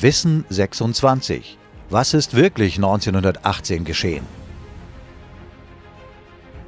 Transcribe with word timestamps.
Wissen 0.00 0.44
26. 0.48 1.56
Was 1.88 2.14
ist 2.14 2.34
wirklich 2.34 2.76
1918 2.76 3.84
geschehen? 3.84 4.26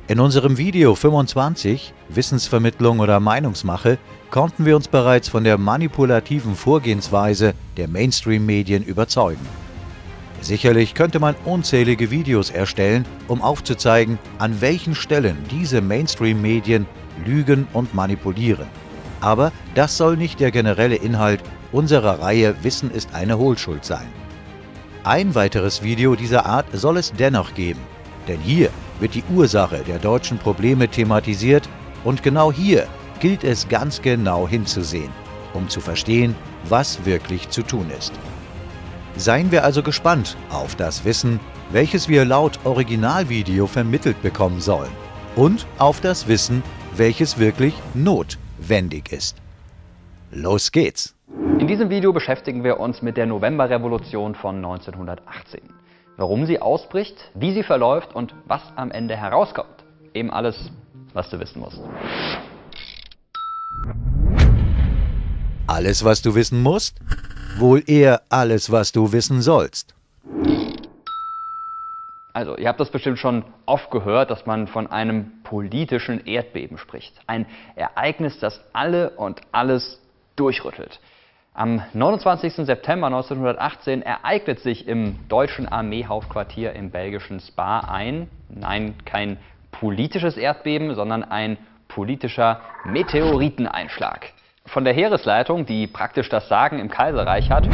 In 0.06 0.20
unserem 0.20 0.58
Video 0.58 0.94
25 0.94 1.92
Wissensvermittlung 2.08 3.00
oder 3.00 3.18
Meinungsmache 3.18 3.98
konnten 4.30 4.64
wir 4.64 4.76
uns 4.76 4.86
bereits 4.86 5.28
von 5.28 5.42
der 5.42 5.58
manipulativen 5.58 6.54
Vorgehensweise 6.54 7.54
der 7.76 7.88
Mainstream-Medien 7.88 8.84
überzeugen. 8.84 9.44
Sicherlich 10.40 10.94
könnte 10.94 11.18
man 11.18 11.34
unzählige 11.44 12.12
Videos 12.12 12.50
erstellen, 12.50 13.04
um 13.26 13.42
aufzuzeigen, 13.42 14.20
an 14.38 14.60
welchen 14.60 14.94
Stellen 14.94 15.36
diese 15.50 15.80
Mainstream-Medien 15.80 16.86
lügen 17.24 17.66
und 17.72 17.92
manipulieren. 17.92 18.68
Aber 19.20 19.50
das 19.74 19.96
soll 19.96 20.16
nicht 20.16 20.38
der 20.38 20.52
generelle 20.52 20.96
Inhalt 20.96 21.40
unserer 21.72 22.20
Reihe 22.20 22.54
Wissen 22.62 22.90
ist 22.90 23.14
eine 23.14 23.38
Hohlschuld 23.38 23.84
sein. 23.84 24.06
Ein 25.04 25.34
weiteres 25.34 25.82
Video 25.82 26.16
dieser 26.16 26.46
Art 26.46 26.66
soll 26.72 26.96
es 26.96 27.12
dennoch 27.12 27.54
geben, 27.54 27.80
denn 28.26 28.40
hier 28.40 28.70
wird 28.98 29.14
die 29.14 29.24
Ursache 29.34 29.84
der 29.86 29.98
deutschen 29.98 30.38
Probleme 30.38 30.88
thematisiert 30.88 31.68
und 32.04 32.22
genau 32.22 32.52
hier 32.52 32.86
gilt 33.20 33.44
es 33.44 33.68
ganz 33.68 34.02
genau 34.02 34.48
hinzusehen, 34.48 35.10
um 35.54 35.68
zu 35.68 35.80
verstehen, 35.80 36.34
was 36.68 37.04
wirklich 37.04 37.48
zu 37.50 37.62
tun 37.62 37.90
ist. 37.96 38.12
Seien 39.16 39.50
wir 39.50 39.64
also 39.64 39.82
gespannt 39.82 40.36
auf 40.50 40.74
das 40.74 41.04
Wissen, 41.04 41.40
welches 41.70 42.08
wir 42.08 42.24
laut 42.24 42.58
Originalvideo 42.64 43.66
vermittelt 43.66 44.20
bekommen 44.22 44.60
sollen 44.60 44.90
und 45.36 45.66
auf 45.78 46.00
das 46.00 46.28
Wissen, 46.28 46.62
welches 46.96 47.38
wirklich 47.38 47.74
notwendig 47.94 49.12
ist. 49.12 49.36
Los 50.30 50.72
geht's! 50.72 51.14
In 51.58 51.66
diesem 51.66 51.90
Video 51.90 52.12
beschäftigen 52.12 52.64
wir 52.64 52.78
uns 52.80 53.02
mit 53.02 53.16
der 53.16 53.26
Novemberrevolution 53.26 54.34
von 54.34 54.56
1918 54.56 55.60
warum 56.16 56.46
sie 56.46 56.60
ausbricht, 56.60 57.30
wie 57.34 57.52
sie 57.52 57.62
verläuft 57.62 58.14
und 58.14 58.34
was 58.46 58.62
am 58.76 58.90
Ende 58.90 59.16
herauskommt. 59.16 59.84
Eben 60.14 60.30
alles, 60.30 60.70
was 61.12 61.28
du 61.30 61.38
wissen 61.38 61.60
musst. 61.60 61.80
Alles, 65.66 66.04
was 66.04 66.22
du 66.22 66.34
wissen 66.34 66.62
musst? 66.62 67.00
Wohl 67.58 67.82
eher 67.86 68.22
alles, 68.28 68.70
was 68.70 68.92
du 68.92 69.12
wissen 69.12 69.42
sollst. 69.42 69.94
Also, 72.32 72.56
ihr 72.56 72.68
habt 72.68 72.80
das 72.80 72.90
bestimmt 72.90 73.18
schon 73.18 73.44
oft 73.64 73.90
gehört, 73.90 74.30
dass 74.30 74.44
man 74.44 74.66
von 74.66 74.86
einem 74.86 75.42
politischen 75.42 76.26
Erdbeben 76.26 76.76
spricht. 76.76 77.14
Ein 77.26 77.46
Ereignis, 77.76 78.38
das 78.38 78.60
alle 78.74 79.10
und 79.10 79.40
alles 79.52 79.98
durchrüttelt. 80.36 81.00
Am 81.54 81.82
29. 81.94 82.66
September 82.66 83.06
1918 83.06 84.02
ereignet 84.02 84.60
sich 84.60 84.86
im 84.86 85.16
deutschen 85.28 85.66
Armeehauptquartier 85.66 86.74
im 86.74 86.90
belgischen 86.90 87.40
Spa 87.40 87.80
ein, 87.80 88.28
nein, 88.50 88.94
kein 89.06 89.38
politisches 89.70 90.36
Erdbeben, 90.36 90.94
sondern 90.94 91.24
ein 91.24 91.56
politischer 91.88 92.60
Meteoriteneinschlag. 92.84 94.32
Von 94.66 94.84
der 94.84 94.92
Heeresleitung, 94.92 95.64
die 95.64 95.86
praktisch 95.86 96.28
das 96.28 96.48
Sagen 96.48 96.78
im 96.78 96.90
Kaiserreich 96.90 97.50
hat. 97.50 97.68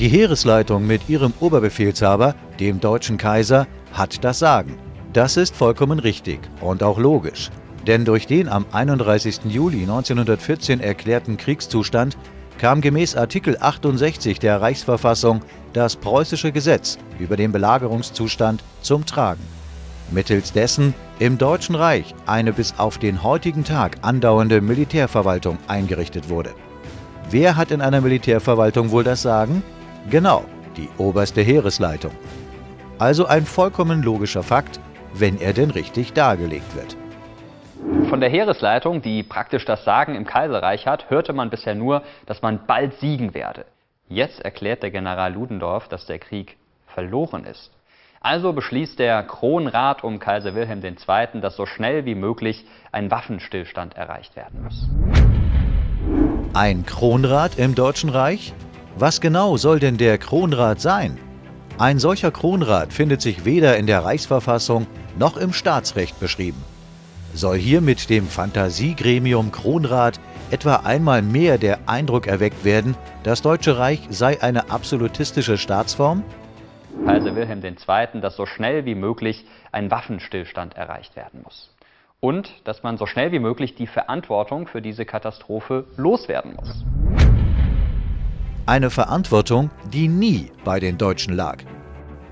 Die 0.00 0.08
Heeresleitung 0.08 0.86
mit 0.86 1.08
ihrem 1.08 1.34
Oberbefehlshaber, 1.38 2.34
dem 2.58 2.80
deutschen 2.80 3.18
Kaiser, 3.18 3.66
hat 3.92 4.24
das 4.24 4.38
Sagen. 4.38 4.78
Das 5.12 5.36
ist 5.36 5.54
vollkommen 5.54 5.98
richtig 5.98 6.40
und 6.62 6.82
auch 6.82 6.98
logisch. 6.98 7.50
Denn 7.86 8.04
durch 8.04 8.26
den 8.26 8.48
am 8.48 8.64
31. 8.70 9.40
Juli 9.48 9.82
1914 9.82 10.80
erklärten 10.80 11.36
Kriegszustand 11.36 12.16
kam 12.58 12.80
gemäß 12.80 13.16
Artikel 13.16 13.56
68 13.58 14.38
der 14.38 14.60
Reichsverfassung 14.60 15.40
das 15.72 15.96
preußische 15.96 16.52
Gesetz 16.52 16.98
über 17.18 17.36
den 17.36 17.50
Belagerungszustand 17.50 18.62
zum 18.82 19.04
Tragen, 19.04 19.42
mittels 20.12 20.52
dessen 20.52 20.94
im 21.18 21.38
Deutschen 21.38 21.74
Reich 21.74 22.14
eine 22.26 22.52
bis 22.52 22.74
auf 22.78 22.98
den 22.98 23.22
heutigen 23.24 23.64
Tag 23.64 23.98
andauernde 24.02 24.60
Militärverwaltung 24.60 25.58
eingerichtet 25.66 26.28
wurde. 26.28 26.50
Wer 27.30 27.56
hat 27.56 27.72
in 27.72 27.80
einer 27.80 28.00
Militärverwaltung 28.00 28.90
wohl 28.90 29.04
das 29.04 29.22
Sagen? 29.22 29.62
Genau, 30.10 30.44
die 30.76 30.88
oberste 30.98 31.40
Heeresleitung. 31.40 32.12
Also 32.98 33.26
ein 33.26 33.46
vollkommen 33.46 34.02
logischer 34.02 34.42
Fakt, 34.42 34.78
wenn 35.14 35.40
er 35.40 35.52
denn 35.52 35.70
richtig 35.70 36.12
dargelegt 36.12 36.76
wird. 36.76 36.96
Von 38.12 38.20
der 38.20 38.28
Heeresleitung, 38.28 39.00
die 39.00 39.22
praktisch 39.22 39.64
das 39.64 39.86
Sagen 39.86 40.14
im 40.14 40.26
Kaiserreich 40.26 40.86
hat, 40.86 41.08
hörte 41.08 41.32
man 41.32 41.48
bisher 41.48 41.74
nur, 41.74 42.02
dass 42.26 42.42
man 42.42 42.66
bald 42.66 42.92
siegen 43.00 43.32
werde. 43.32 43.64
Jetzt 44.06 44.42
erklärt 44.42 44.82
der 44.82 44.90
General 44.90 45.32
Ludendorff, 45.32 45.88
dass 45.88 46.04
der 46.04 46.18
Krieg 46.18 46.58
verloren 46.88 47.46
ist. 47.46 47.70
Also 48.20 48.52
beschließt 48.52 48.98
der 48.98 49.22
Kronrat 49.22 50.04
um 50.04 50.18
Kaiser 50.18 50.54
Wilhelm 50.54 50.84
II., 50.84 51.40
dass 51.40 51.56
so 51.56 51.64
schnell 51.64 52.04
wie 52.04 52.14
möglich 52.14 52.66
ein 52.92 53.10
Waffenstillstand 53.10 53.96
erreicht 53.96 54.36
werden 54.36 54.62
muss. 54.62 54.90
Ein 56.52 56.84
Kronrat 56.84 57.58
im 57.58 57.74
Deutschen 57.74 58.10
Reich? 58.10 58.52
Was 58.94 59.22
genau 59.22 59.56
soll 59.56 59.78
denn 59.78 59.96
der 59.96 60.18
Kronrat 60.18 60.82
sein? 60.82 61.16
Ein 61.78 61.98
solcher 61.98 62.30
Kronrat 62.30 62.92
findet 62.92 63.22
sich 63.22 63.46
weder 63.46 63.78
in 63.78 63.86
der 63.86 64.04
Reichsverfassung 64.04 64.86
noch 65.18 65.38
im 65.38 65.54
Staatsrecht 65.54 66.20
beschrieben. 66.20 66.62
Soll 67.34 67.56
hier 67.56 67.80
mit 67.80 68.10
dem 68.10 68.26
Fantasiegremium 68.26 69.52
Kronrat 69.52 70.20
etwa 70.50 70.76
einmal 70.76 71.22
mehr 71.22 71.56
der 71.56 71.78
Eindruck 71.86 72.26
erweckt 72.26 72.62
werden, 72.62 72.94
das 73.22 73.40
Deutsche 73.40 73.78
Reich 73.78 74.00
sei 74.10 74.42
eine 74.42 74.70
absolutistische 74.70 75.56
Staatsform? 75.56 76.24
Kaiser 77.06 77.34
Wilhelm 77.34 77.64
II., 77.64 78.20
dass 78.20 78.36
so 78.36 78.44
schnell 78.44 78.84
wie 78.84 78.94
möglich 78.94 79.46
ein 79.72 79.90
Waffenstillstand 79.90 80.76
erreicht 80.76 81.16
werden 81.16 81.40
muss. 81.42 81.74
Und 82.20 82.52
dass 82.64 82.82
man 82.82 82.98
so 82.98 83.06
schnell 83.06 83.32
wie 83.32 83.38
möglich 83.38 83.74
die 83.74 83.86
Verantwortung 83.86 84.66
für 84.66 84.82
diese 84.82 85.06
Katastrophe 85.06 85.86
loswerden 85.96 86.54
muss. 86.54 86.84
Eine 88.66 88.90
Verantwortung, 88.90 89.70
die 89.90 90.06
nie 90.06 90.52
bei 90.64 90.78
den 90.80 90.98
Deutschen 90.98 91.34
lag. 91.34 91.64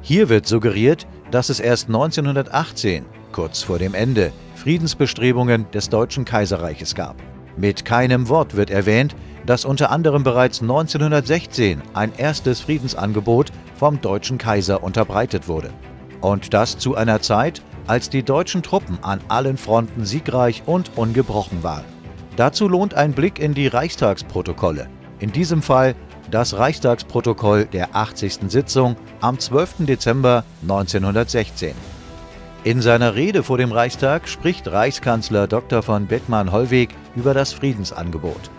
Hier 0.03 0.28
wird 0.28 0.47
suggeriert, 0.47 1.06
dass 1.31 1.49
es 1.49 1.59
erst 1.59 1.88
1918, 1.88 3.06
kurz 3.32 3.62
vor 3.62 3.78
dem 3.78 3.94
Ende, 3.94 4.31
Friedensbestrebungen 4.60 5.71
des 5.71 5.88
Deutschen 5.88 6.26
Kaiserreiches 6.26 6.94
gab. 6.94 7.16
Mit 7.56 7.87
keinem 7.87 8.28
Wort 8.28 8.56
wird 8.56 8.69
erwähnt, 8.69 9.16
dass 9.47 9.65
unter 9.65 9.91
anderem 9.91 10.22
bereits 10.22 10.60
1916 10.60 11.81
ein 11.94 12.12
erstes 12.15 12.60
Friedensangebot 12.60 13.53
vom 13.75 14.03
deutschen 14.03 14.37
Kaiser 14.37 14.82
unterbreitet 14.82 15.49
wurde. 15.49 15.70
Und 16.20 16.53
das 16.53 16.76
zu 16.76 16.94
einer 16.94 17.22
Zeit, 17.22 17.62
als 17.87 18.10
die 18.10 18.22
deutschen 18.22 18.62
Truppen 18.62 18.99
an 19.00 19.20
allen 19.28 19.56
Fronten 19.56 20.04
siegreich 20.04 20.62
und 20.66 20.91
ungebrochen 20.94 21.62
waren. 21.62 21.84
Dazu 22.37 22.69
lohnt 22.69 22.93
ein 22.93 23.12
Blick 23.12 23.38
in 23.38 23.54
die 23.54 23.66
Reichstagsprotokolle. 23.66 24.88
In 25.20 25.32
diesem 25.32 25.62
Fall 25.62 25.94
das 26.31 26.59
Reichstagsprotokoll 26.59 27.65
der 27.65 27.97
80. 27.97 28.41
Sitzung 28.49 28.97
am 29.22 29.38
12. 29.38 29.87
Dezember 29.87 30.44
1916. 30.62 31.75
In 32.62 32.82
seiner 32.82 33.15
Rede 33.15 33.43
vor 33.43 33.56
dem 33.56 33.72
Reichstag 33.72 34.28
spricht 34.28 34.69
Reichskanzler 34.69 35.47
Dr. 35.47 35.82
von 35.82 36.06
Beckmann-Hollweg 36.06 36.91
über 37.16 37.32
das 37.32 37.54
Friedensangebot. 37.54 38.50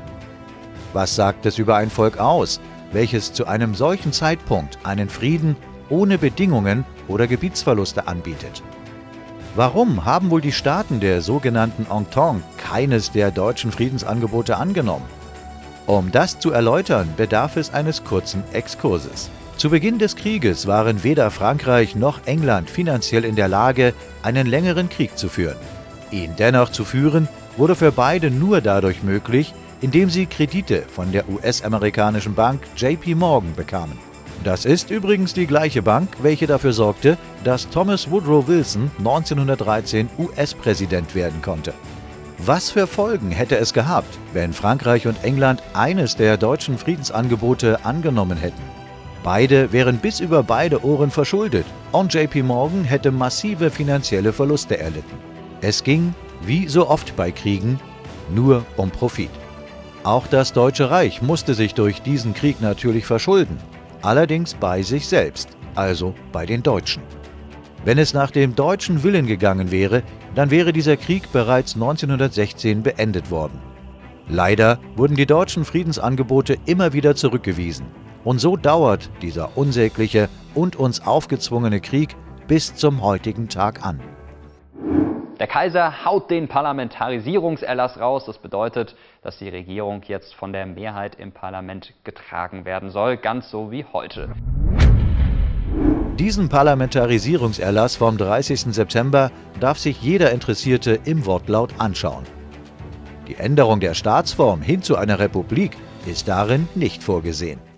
Was 0.93 1.15
sagt 1.15 1.45
es 1.45 1.59
über 1.59 1.75
ein 1.75 1.91
Volk 1.91 2.17
aus, 2.17 2.59
welches 2.91 3.31
zu 3.31 3.45
einem 3.45 3.75
solchen 3.75 4.11
Zeitpunkt 4.11 4.79
einen 4.83 5.07
Frieden 5.07 5.55
ohne 5.89 6.17
Bedingungen 6.17 6.83
oder 7.07 7.27
Gebietsverluste 7.27 8.07
anbietet? 8.07 8.63
Warum 9.55 10.03
haben 10.03 10.31
wohl 10.31 10.41
die 10.41 10.51
Staaten 10.51 10.99
der 10.99 11.21
sogenannten 11.21 11.85
Entente 11.85 12.41
keines 12.57 13.11
der 13.11 13.29
deutschen 13.29 13.71
Friedensangebote 13.71 14.57
angenommen? 14.57 15.05
Um 15.85 16.11
das 16.11 16.39
zu 16.39 16.49
erläutern, 16.49 17.07
bedarf 17.17 17.55
es 17.55 17.71
eines 17.71 18.03
kurzen 18.03 18.43
Exkurses. 18.51 19.29
Zu 19.61 19.69
Beginn 19.69 19.99
des 19.99 20.15
Krieges 20.15 20.65
waren 20.65 21.03
weder 21.03 21.29
Frankreich 21.29 21.95
noch 21.95 22.25
England 22.25 22.67
finanziell 22.67 23.23
in 23.23 23.35
der 23.35 23.47
Lage, 23.47 23.93
einen 24.23 24.47
längeren 24.47 24.89
Krieg 24.89 25.15
zu 25.19 25.29
führen. 25.29 25.55
Ihn 26.09 26.33
dennoch 26.35 26.69
zu 26.69 26.83
führen, 26.83 27.27
wurde 27.57 27.75
für 27.75 27.91
beide 27.91 28.31
nur 28.31 28.61
dadurch 28.61 29.03
möglich, 29.03 29.53
indem 29.79 30.09
sie 30.09 30.25
Kredite 30.25 30.81
von 30.91 31.11
der 31.11 31.29
US-amerikanischen 31.29 32.33
Bank 32.33 32.63
JP 32.75 33.13
Morgan 33.13 33.53
bekamen. 33.55 33.99
Das 34.43 34.65
ist 34.65 34.89
übrigens 34.89 35.35
die 35.35 35.45
gleiche 35.45 35.83
Bank, 35.83 36.09
welche 36.23 36.47
dafür 36.47 36.73
sorgte, 36.73 37.15
dass 37.43 37.69
Thomas 37.69 38.09
Woodrow 38.09 38.47
Wilson 38.47 38.89
1913 38.97 40.09
US-Präsident 40.17 41.13
werden 41.13 41.39
konnte. 41.43 41.71
Was 42.39 42.71
für 42.71 42.87
Folgen 42.87 43.29
hätte 43.29 43.57
es 43.57 43.73
gehabt, 43.73 44.17
wenn 44.33 44.53
Frankreich 44.53 45.05
und 45.05 45.23
England 45.23 45.61
eines 45.75 46.15
der 46.15 46.37
deutschen 46.37 46.79
Friedensangebote 46.79 47.85
angenommen 47.85 48.39
hätten? 48.39 48.80
Beide 49.23 49.71
wären 49.71 49.97
bis 49.97 50.19
über 50.19 50.41
beide 50.41 50.83
Ohren 50.83 51.11
verschuldet 51.11 51.65
und 51.91 52.13
JP 52.13 52.43
Morgan 52.43 52.83
hätte 52.83 53.11
massive 53.11 53.69
finanzielle 53.69 54.33
Verluste 54.33 54.79
erlitten. 54.79 55.17
Es 55.61 55.83
ging, 55.83 56.15
wie 56.41 56.67
so 56.67 56.89
oft 56.89 57.15
bei 57.15 57.31
Kriegen, 57.31 57.79
nur 58.33 58.65
um 58.77 58.89
Profit. 58.89 59.29
Auch 60.03 60.25
das 60.25 60.53
Deutsche 60.53 60.89
Reich 60.89 61.21
musste 61.21 61.53
sich 61.53 61.75
durch 61.75 62.01
diesen 62.01 62.33
Krieg 62.33 62.59
natürlich 62.61 63.05
verschulden, 63.05 63.59
allerdings 64.01 64.55
bei 64.55 64.81
sich 64.81 65.07
selbst, 65.07 65.49
also 65.75 66.15
bei 66.31 66.47
den 66.47 66.63
Deutschen. 66.63 67.03
Wenn 67.85 67.99
es 67.99 68.15
nach 68.15 68.31
dem 68.31 68.55
deutschen 68.55 69.03
Willen 69.03 69.27
gegangen 69.27 69.69
wäre, 69.69 70.01
dann 70.33 70.49
wäre 70.49 70.73
dieser 70.73 70.97
Krieg 70.97 71.31
bereits 71.31 71.75
1916 71.75 72.81
beendet 72.81 73.29
worden. 73.29 73.59
Leider 74.27 74.79
wurden 74.95 75.15
die 75.15 75.25
deutschen 75.27 75.65
Friedensangebote 75.65 76.57
immer 76.65 76.93
wieder 76.93 77.15
zurückgewiesen. 77.15 77.85
Und 78.23 78.39
so 78.39 78.55
dauert 78.55 79.09
dieser 79.21 79.57
unsägliche 79.57 80.29
und 80.53 80.75
uns 80.75 81.05
aufgezwungene 81.05 81.81
Krieg 81.81 82.15
bis 82.47 82.75
zum 82.75 83.01
heutigen 83.01 83.49
Tag 83.49 83.85
an. 83.85 83.99
Der 85.39 85.47
Kaiser 85.47 86.05
haut 86.05 86.29
den 86.29 86.47
Parlamentarisierungserlass 86.47 87.99
raus. 87.99 88.25
Das 88.25 88.37
bedeutet, 88.37 88.95
dass 89.23 89.39
die 89.39 89.49
Regierung 89.49 90.03
jetzt 90.07 90.35
von 90.35 90.53
der 90.53 90.67
Mehrheit 90.67 91.15
im 91.15 91.31
Parlament 91.31 91.95
getragen 92.03 92.63
werden 92.63 92.91
soll, 92.91 93.17
ganz 93.17 93.49
so 93.49 93.71
wie 93.71 93.83
heute. 93.91 94.29
Diesen 96.19 96.47
Parlamentarisierungserlass 96.47 97.95
vom 97.95 98.19
30. 98.19 98.75
September 98.75 99.31
darf 99.59 99.79
sich 99.79 99.99
jeder 100.03 100.31
Interessierte 100.31 100.99
im 101.05 101.25
Wortlaut 101.25 101.73
anschauen. 101.79 102.25
Die 103.27 103.35
Änderung 103.35 103.79
der 103.79 103.95
Staatsform 103.95 104.61
hin 104.61 104.83
zu 104.83 104.95
einer 104.95 105.17
Republik 105.17 105.71
ist 106.05 106.27
darin 106.27 106.67
nicht 106.75 107.01
vorgesehen. 107.01 107.70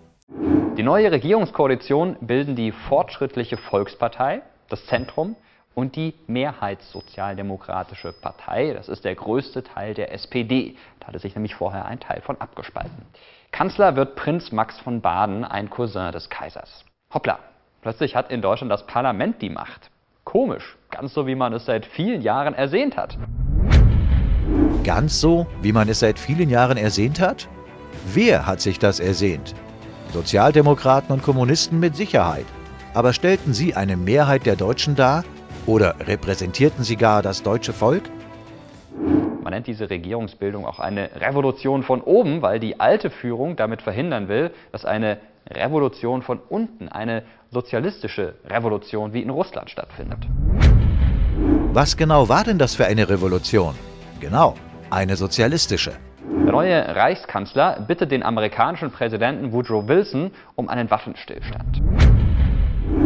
Die 0.77 0.81
neue 0.81 1.11
Regierungskoalition 1.11 2.15
bilden 2.19 2.55
die 2.55 2.71
Fortschrittliche 2.71 3.57
Volkspartei, 3.57 4.41
das 4.69 4.83
Zentrum 4.87 5.35
und 5.75 5.95
die 5.95 6.15
Mehrheitssozialdemokratische 6.25 8.11
Partei. 8.11 8.73
Das 8.73 8.89
ist 8.89 9.05
der 9.05 9.13
größte 9.13 9.63
Teil 9.63 9.93
der 9.93 10.11
SPD. 10.11 10.75
Da 10.99 11.07
hatte 11.07 11.19
sich 11.19 11.35
nämlich 11.35 11.53
vorher 11.53 11.85
ein 11.85 11.99
Teil 11.99 12.21
von 12.21 12.41
abgespalten. 12.41 13.05
Kanzler 13.51 13.95
wird 13.95 14.15
Prinz 14.15 14.51
Max 14.51 14.79
von 14.79 15.01
Baden, 15.01 15.43
ein 15.43 15.69
Cousin 15.69 16.11
des 16.11 16.27
Kaisers. 16.31 16.83
Hoppla, 17.13 17.37
plötzlich 17.83 18.15
hat 18.15 18.31
in 18.31 18.41
Deutschland 18.41 18.71
das 18.71 18.87
Parlament 18.87 19.43
die 19.43 19.51
Macht. 19.51 19.91
Komisch, 20.23 20.75
ganz 20.89 21.13
so 21.13 21.27
wie 21.27 21.35
man 21.35 21.53
es 21.53 21.65
seit 21.65 21.85
vielen 21.85 22.23
Jahren 22.23 22.55
ersehnt 22.55 22.97
hat. 22.97 23.15
Ganz 24.83 25.21
so, 25.21 25.45
wie 25.61 25.71
man 25.71 25.87
es 25.87 25.99
seit 25.99 26.17
vielen 26.17 26.49
Jahren 26.49 26.77
ersehnt 26.77 27.19
hat? 27.19 27.47
Wer 28.11 28.47
hat 28.47 28.59
sich 28.59 28.79
das 28.79 28.99
ersehnt? 28.99 29.53
Sozialdemokraten 30.13 31.12
und 31.12 31.24
Kommunisten 31.24 31.80
mit 31.80 31.95
Sicherheit. 31.95 32.45
Aber 32.94 33.13
stellten 33.13 33.54
sie 33.54 33.74
eine 33.75 33.98
Mehrheit 33.98 34.45
der 34.45 34.56
Deutschen 34.56 34.95
dar? 34.95 35.24
Oder 35.65 35.95
repräsentierten 36.00 36.83
sie 36.83 36.95
gar 36.95 37.21
das 37.24 37.42
deutsche 37.42 37.74
Volk? 37.74 38.04
Man 39.44 39.51
nennt 39.51 39.68
diese 39.68 39.89
Regierungsbildung 39.89 40.65
auch 40.65 40.80
eine 40.80 41.10
Revolution 41.15 41.83
von 41.83 42.01
oben, 42.01 42.42
weil 42.42 42.60
die 42.60 42.80
alte 42.80 43.10
Führung 43.10 43.56
damit 43.56 43.81
verhindern 43.81 44.27
will, 44.27 44.51
dass 44.71 44.86
eine 44.86 45.18
Revolution 45.50 46.21
von 46.21 46.39
unten, 46.48 46.88
eine 46.88 47.24
sozialistische 47.51 48.36
Revolution 48.45 49.13
wie 49.13 49.21
in 49.21 49.30
Russland 49.30 49.69
stattfindet. 49.69 50.19
Was 51.74 51.98
genau 51.98 52.30
war 52.30 52.44
denn 52.44 52.59
das 52.59 52.75
für 52.75 52.86
eine 52.86 53.09
Revolution? 53.09 53.75
Genau, 54.19 54.56
eine 54.89 55.16
sozialistische. 55.16 55.94
Der 56.53 56.59
neue 56.59 56.95
Reichskanzler 56.95 57.79
bittet 57.79 58.11
den 58.11 58.21
amerikanischen 58.21 58.91
Präsidenten 58.91 59.51
Woodrow 59.51 59.88
Wilson 59.88 60.29
um 60.53 60.69
einen 60.69 60.91
Waffenstillstand. 60.91 61.81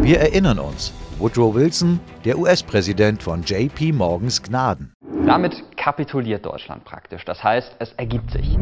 Wir 0.02 0.20
erinnern 0.20 0.58
uns, 0.58 0.92
Woodrow 1.18 1.54
Wilson, 1.54 1.98
der 2.26 2.38
US-Präsident 2.38 3.22
von 3.22 3.42
JP 3.42 3.92
Morgans 3.92 4.42
Gnaden. 4.42 4.92
Damit 5.24 5.64
kapituliert 5.78 6.44
Deutschland 6.44 6.84
praktisch. 6.84 7.24
Das 7.24 7.42
heißt, 7.42 7.74
es 7.78 7.94
ergibt 7.94 8.30
sich. 8.32 8.58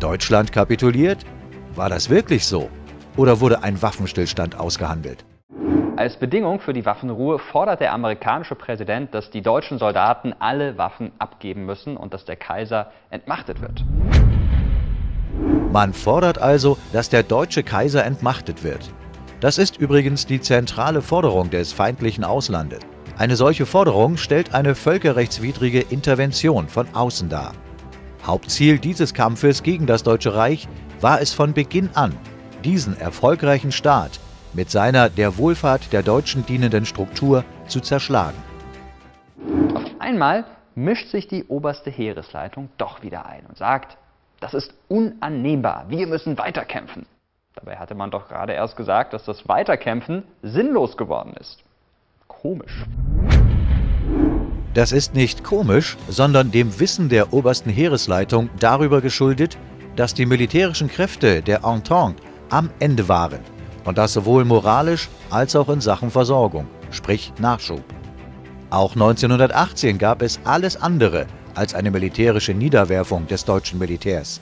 Deutschland 0.00 0.52
kapituliert? 0.52 1.24
War 1.74 1.88
das 1.88 2.10
wirklich 2.10 2.44
so? 2.44 2.68
Oder 3.16 3.40
wurde 3.40 3.62
ein 3.62 3.80
Waffenstillstand 3.80 4.60
ausgehandelt? 4.60 5.24
Als 5.96 6.16
Bedingung 6.16 6.58
für 6.58 6.72
die 6.72 6.84
Waffenruhe 6.84 7.38
fordert 7.38 7.80
der 7.80 7.92
amerikanische 7.92 8.56
Präsident, 8.56 9.14
dass 9.14 9.30
die 9.30 9.42
deutschen 9.42 9.78
Soldaten 9.78 10.34
alle 10.40 10.76
Waffen 10.76 11.12
abgeben 11.20 11.66
müssen 11.66 11.96
und 11.96 12.12
dass 12.12 12.24
der 12.24 12.34
Kaiser 12.34 12.90
entmachtet 13.10 13.60
wird. 13.60 13.84
Man 15.72 15.92
fordert 15.92 16.38
also, 16.38 16.78
dass 16.92 17.10
der 17.10 17.22
deutsche 17.22 17.62
Kaiser 17.62 18.04
entmachtet 18.04 18.64
wird. 18.64 18.90
Das 19.38 19.56
ist 19.56 19.76
übrigens 19.76 20.26
die 20.26 20.40
zentrale 20.40 21.00
Forderung 21.00 21.50
des 21.50 21.72
feindlichen 21.72 22.24
Auslandes. 22.24 22.80
Eine 23.16 23.36
solche 23.36 23.64
Forderung 23.64 24.16
stellt 24.16 24.52
eine 24.52 24.74
völkerrechtswidrige 24.74 25.80
Intervention 25.80 26.66
von 26.66 26.88
außen 26.92 27.28
dar. 27.28 27.52
Hauptziel 28.26 28.80
dieses 28.80 29.14
Kampfes 29.14 29.62
gegen 29.62 29.86
das 29.86 30.02
Deutsche 30.02 30.34
Reich 30.34 30.66
war 31.00 31.20
es 31.20 31.32
von 31.32 31.52
Beginn 31.52 31.90
an, 31.94 32.16
diesen 32.64 32.98
erfolgreichen 32.98 33.70
Staat 33.70 34.18
mit 34.54 34.70
seiner 34.70 35.08
der 35.10 35.36
Wohlfahrt 35.36 35.92
der 35.92 36.02
Deutschen 36.02 36.46
dienenden 36.46 36.86
Struktur 36.86 37.44
zu 37.66 37.80
zerschlagen. 37.80 38.38
Auf 39.74 39.84
einmal 39.98 40.44
mischt 40.74 41.10
sich 41.10 41.28
die 41.28 41.44
oberste 41.44 41.90
Heeresleitung 41.90 42.68
doch 42.78 43.02
wieder 43.02 43.26
ein 43.26 43.44
und 43.46 43.58
sagt, 43.58 43.96
das 44.40 44.54
ist 44.54 44.74
unannehmbar, 44.88 45.86
wir 45.88 46.06
müssen 46.06 46.38
weiterkämpfen. 46.38 47.06
Dabei 47.54 47.76
hatte 47.76 47.94
man 47.94 48.10
doch 48.10 48.28
gerade 48.28 48.52
erst 48.52 48.76
gesagt, 48.76 49.12
dass 49.12 49.24
das 49.24 49.48
Weiterkämpfen 49.48 50.24
sinnlos 50.42 50.96
geworden 50.96 51.34
ist. 51.38 51.62
Komisch. 52.26 52.84
Das 54.74 54.90
ist 54.90 55.14
nicht 55.14 55.44
komisch, 55.44 55.96
sondern 56.08 56.50
dem 56.50 56.80
Wissen 56.80 57.08
der 57.08 57.32
obersten 57.32 57.70
Heeresleitung 57.70 58.50
darüber 58.58 59.00
geschuldet, 59.00 59.56
dass 59.94 60.14
die 60.14 60.26
militärischen 60.26 60.88
Kräfte 60.88 61.42
der 61.42 61.62
Entente 61.64 62.16
am 62.50 62.70
Ende 62.80 63.08
waren. 63.08 63.53
Und 63.84 63.98
das 63.98 64.12
sowohl 64.12 64.44
moralisch 64.44 65.08
als 65.30 65.54
auch 65.56 65.68
in 65.68 65.80
Sachen 65.80 66.10
Versorgung, 66.10 66.66
sprich 66.90 67.32
Nachschub. 67.38 67.82
Auch 68.70 68.92
1918 68.92 69.98
gab 69.98 70.22
es 70.22 70.40
alles 70.44 70.80
andere 70.80 71.26
als 71.54 71.74
eine 71.74 71.90
militärische 71.90 72.54
Niederwerfung 72.54 73.26
des 73.26 73.44
deutschen 73.44 73.78
Militärs. 73.78 74.40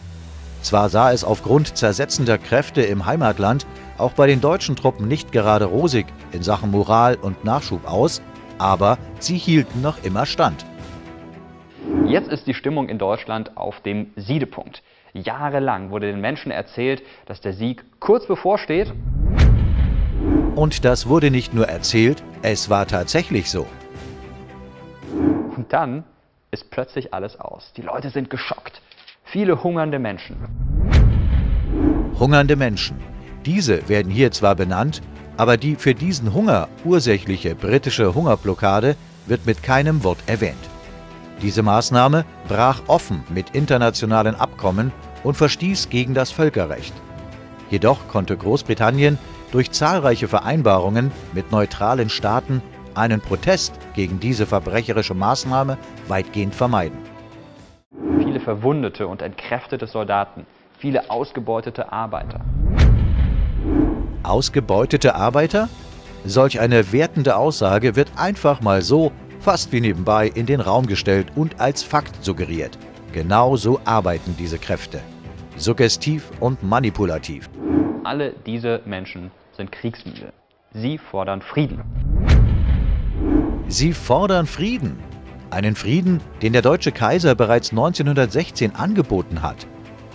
Zwar 0.63 0.89
sah 0.89 1.13
es 1.13 1.25
aufgrund 1.25 1.77
zersetzender 1.77 2.39
Kräfte 2.39 2.83
im 2.83 3.05
Heimatland 3.05 3.67
auch 3.99 4.13
bei 4.13 4.29
den 4.29 4.41
deutschen 4.41 4.77
Truppen 4.77 5.09
nicht 5.09 5.33
gerade 5.33 5.65
rosig 5.65 6.07
in 6.31 6.43
Sachen 6.43 6.71
Moral 6.71 7.17
und 7.17 7.45
Nachschub 7.45 7.87
aus, 7.87 8.23
aber 8.59 8.97
sie 9.19 9.37
hielten 9.37 9.83
noch 9.83 10.03
immer 10.05 10.25
stand. 10.25 10.65
Jetzt 12.07 12.29
ist 12.29 12.47
die 12.47 12.55
Stimmung 12.55 12.89
in 12.89 12.99
Deutschland 12.99 13.57
auf 13.57 13.81
dem 13.81 14.13
Siedepunkt. 14.17 14.83
Jahrelang 15.15 15.91
wurde 15.91 16.07
den 16.07 16.21
Menschen 16.21 16.53
erzählt, 16.53 17.03
dass 17.27 17.41
der 17.41 17.53
Sieg 17.53 17.85
kurz 18.01 18.27
bevorsteht. 18.27 18.93
Und 20.55 20.85
das 20.85 21.07
wurde 21.07 21.31
nicht 21.31 21.55
nur 21.55 21.69
erzählt, 21.69 22.23
es 22.43 22.69
war 22.69 22.87
tatsächlich 22.87 23.51
so. 23.51 23.67
Und 25.57 25.73
dann 25.73 26.05
ist 26.51 26.71
plötzlich 26.71 27.15
alles 27.15 27.39
aus. 27.41 27.73
Die 27.77 27.83
Leute 27.83 28.11
sind 28.11 28.31
geschockt 28.31 28.83
viele 29.33 29.63
hungernde 29.63 29.99
Menschen. 29.99 30.37
Hungernde 32.19 32.55
Menschen. 32.55 32.99
Diese 33.47 33.89
werden 33.89 34.13
hier 34.13 34.31
zwar 34.31 34.55
benannt, 34.55 35.01
aber 35.39 35.57
die 35.57 35.77
für 35.77 35.95
diesen 35.95 36.35
Hunger 36.35 36.69
ursächliche 36.85 37.55
britische 37.55 38.15
Hungerblockade 38.15 38.95
wird 39.27 39.47
mit 39.47 39.63
keinem 39.63 40.05
Wort 40.05 40.19
erwähnt. 40.27 40.69
Diese 41.41 41.63
Maßnahme 41.63 42.27
brach 42.47 42.83
offen 42.89 43.25
mit 43.31 43.55
internationalen 43.55 44.35
Abkommen 44.35 44.93
und 45.25 45.35
verstieß 45.35 45.89
gegen 45.89 46.13
das 46.13 46.31
Völkerrecht. 46.31 46.93
Jedoch 47.71 48.07
konnte 48.09 48.37
Großbritannien 48.37 49.19
durch 49.53 49.71
zahlreiche 49.71 50.27
Vereinbarungen 50.27 51.13
mit 51.33 51.53
neutralen 51.53 52.09
Staaten 52.09 52.61
einen 52.95 53.21
Protest 53.21 53.75
gegen 53.95 54.19
diese 54.19 54.47
verbrecherische 54.47 55.15
Maßnahme 55.15 55.79
weitgehend 56.09 56.55
vermeiden 56.55 56.99
verwundete 58.43 59.07
und 59.07 59.23
entkräftete 59.23 59.87
Soldaten, 59.87 60.47
viele 60.79 61.11
ausgebeutete 61.11 61.93
Arbeiter. 61.93 62.41
Ausgebeutete 64.23 65.15
Arbeiter? 65.15 65.69
Solch 66.25 66.61
eine 66.61 66.93
wertende 66.93 67.37
Aussage 67.37 67.97
wird 67.97 68.09
einfach 68.17 68.61
mal 68.61 68.83
so, 68.83 69.11
fast 69.41 69.73
wie 69.73 69.81
nebenbei, 69.81 70.29
in 70.29 70.47
den 70.47 70.61
Raum 70.61 70.87
gestellt 70.87 71.29
und 71.35 71.61
als 71.61 71.83
Fakt 71.83 72.25
suggeriert. 72.25 72.79
Genau 73.13 73.57
so 73.57 73.81
arbeiten 73.85 74.37
diese 74.39 74.59
Kräfte. 74.59 75.01
Suggestiv 75.57 76.31
und 76.41 76.63
manipulativ. 76.63 77.51
Alle 78.05 78.33
diese 78.47 78.81
Menschen 78.85 79.31
sind 79.57 79.71
kriegsmüde. 79.71 80.33
Sie 80.73 80.99
fordern 80.99 81.41
Frieden. 81.41 81.83
Sie 83.69 83.93
fordern 83.93 84.47
Frieden. 84.47 84.99
Einen 85.51 85.77
Frieden, 85.77 86.21
den 86.41 86.53
der 86.53 86.63
deutsche 86.63 86.91
Kaiser 86.91 87.35
bereits 87.37 87.71
1916 87.71 88.75
angeboten 88.75 89.43
hat. 89.43 89.67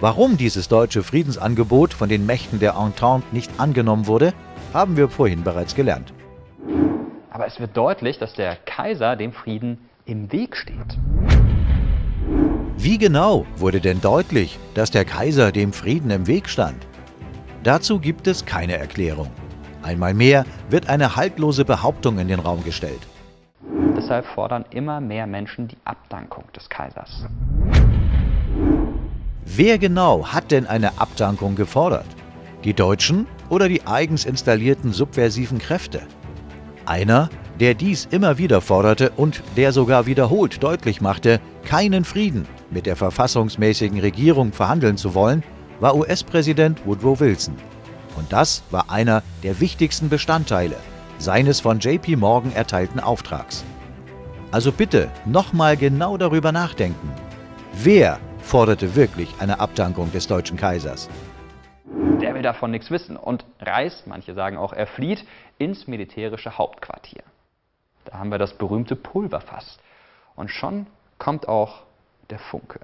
Warum 0.02 0.36
dieses 0.36 0.68
deutsche 0.68 1.02
Friedensangebot 1.02 1.94
von 1.94 2.10
den 2.10 2.26
Mächten 2.26 2.60
der 2.60 2.76
Entente 2.76 3.24
nicht 3.32 3.52
angenommen 3.58 4.06
wurde, 4.06 4.34
haben 4.74 4.98
wir 4.98 5.08
vorhin 5.10 5.44
bereits 5.44 5.74
gelernt. 5.74 6.14
Aber 7.30 7.48
es 7.48 7.60
wird 7.60 7.78
deutlich, 7.78 8.20
dass 8.20 8.34
der 8.34 8.58
Kaiser 8.58 9.16
dem 9.16 9.32
Frieden 9.32 9.78
im 10.06 10.32
Weg 10.34 10.58
steht. 10.58 10.98
Wie 12.78 12.98
genau 12.98 13.46
wurde 13.56 13.80
denn 13.80 14.02
deutlich, 14.02 14.60
dass 14.74 14.92
der 14.92 15.06
Kaiser 15.06 15.52
dem 15.52 15.72
Frieden 15.72 16.12
im 16.12 16.28
Weg 16.28 16.50
stand? 16.50 16.87
Dazu 17.64 18.00
gibt 18.00 18.28
es 18.28 18.46
keine 18.46 18.78
Erklärung. 18.78 19.30
Einmal 19.82 20.14
mehr 20.14 20.46
wird 20.70 20.90
eine 20.90 21.16
haltlose 21.16 21.66
Behauptung 21.66 22.20
in 22.20 22.28
den 22.28 22.40
Raum 22.40 22.64
gestellt. 22.64 23.00
Deshalb 23.96 24.26
fordern 24.26 24.66
immer 24.70 25.02
mehr 25.02 25.28
Menschen 25.28 25.68
die 25.68 25.78
Abdankung 25.86 26.44
des 26.56 26.70
Kaisers. 26.70 27.26
Wer 29.44 29.78
genau 29.78 30.28
hat 30.28 30.52
denn 30.52 30.68
eine 30.68 31.00
Abdankung 31.00 31.56
gefordert? 31.56 32.06
Die 32.64 32.74
Deutschen 32.74 33.28
oder 33.50 33.68
die 33.68 33.86
eigens 33.88 34.26
installierten 34.26 34.92
subversiven 34.92 35.58
Kräfte? 35.58 36.02
Einer, 36.86 37.30
der 37.60 37.74
dies 37.74 38.06
immer 38.12 38.38
wieder 38.38 38.62
forderte 38.62 39.12
und 39.16 39.42
der 39.56 39.72
sogar 39.72 40.06
wiederholt 40.06 40.62
deutlich 40.62 41.02
machte, 41.02 41.40
keinen 41.66 42.06
Frieden 42.06 42.46
mit 42.70 42.86
der 42.86 42.96
verfassungsmäßigen 42.96 44.00
Regierung 44.00 44.52
verhandeln 44.52 44.98
zu 44.98 45.16
wollen, 45.16 45.44
war 45.80 45.96
US-Präsident 45.96 46.86
Woodrow 46.86 47.20
Wilson. 47.20 47.56
Und 48.16 48.34
das 48.34 48.64
war 48.72 48.90
einer 48.90 49.24
der 49.44 49.60
wichtigsten 49.60 50.10
Bestandteile 50.10 50.78
seines 51.20 51.60
von 51.60 51.80
JP 51.80 52.16
Morgan 52.16 52.52
erteilten 52.54 53.00
Auftrags. 53.00 53.64
Also 54.52 54.72
bitte 54.72 55.10
nochmal 55.26 55.76
genau 55.78 56.18
darüber 56.18 56.52
nachdenken. 56.52 57.12
Wer 57.74 58.20
forderte 58.40 58.96
wirklich 58.96 59.34
eine 59.40 59.60
Abdankung 59.60 60.12
des 60.12 60.28
deutschen 60.28 60.58
Kaisers? 60.58 61.10
Der 62.22 62.34
will 62.34 62.42
davon 62.42 62.72
nichts 62.72 62.90
wissen 62.90 63.18
und 63.18 63.46
reist, 63.60 64.08
manche 64.08 64.34
sagen 64.34 64.58
auch, 64.58 64.74
er 64.74 64.88
flieht 64.88 65.26
ins 65.58 65.88
militärische 65.88 66.58
Hauptquartier. 66.58 67.24
Da 68.06 68.18
haben 68.18 68.32
wir 68.32 68.38
das 68.38 68.54
berühmte 68.54 68.96
Pulverfass. 68.96 69.80
Und 70.36 70.50
schon 70.50 70.88
kommt 71.20 71.48
auch 71.48 71.84
der 72.30 72.40
Funke. 72.40 72.80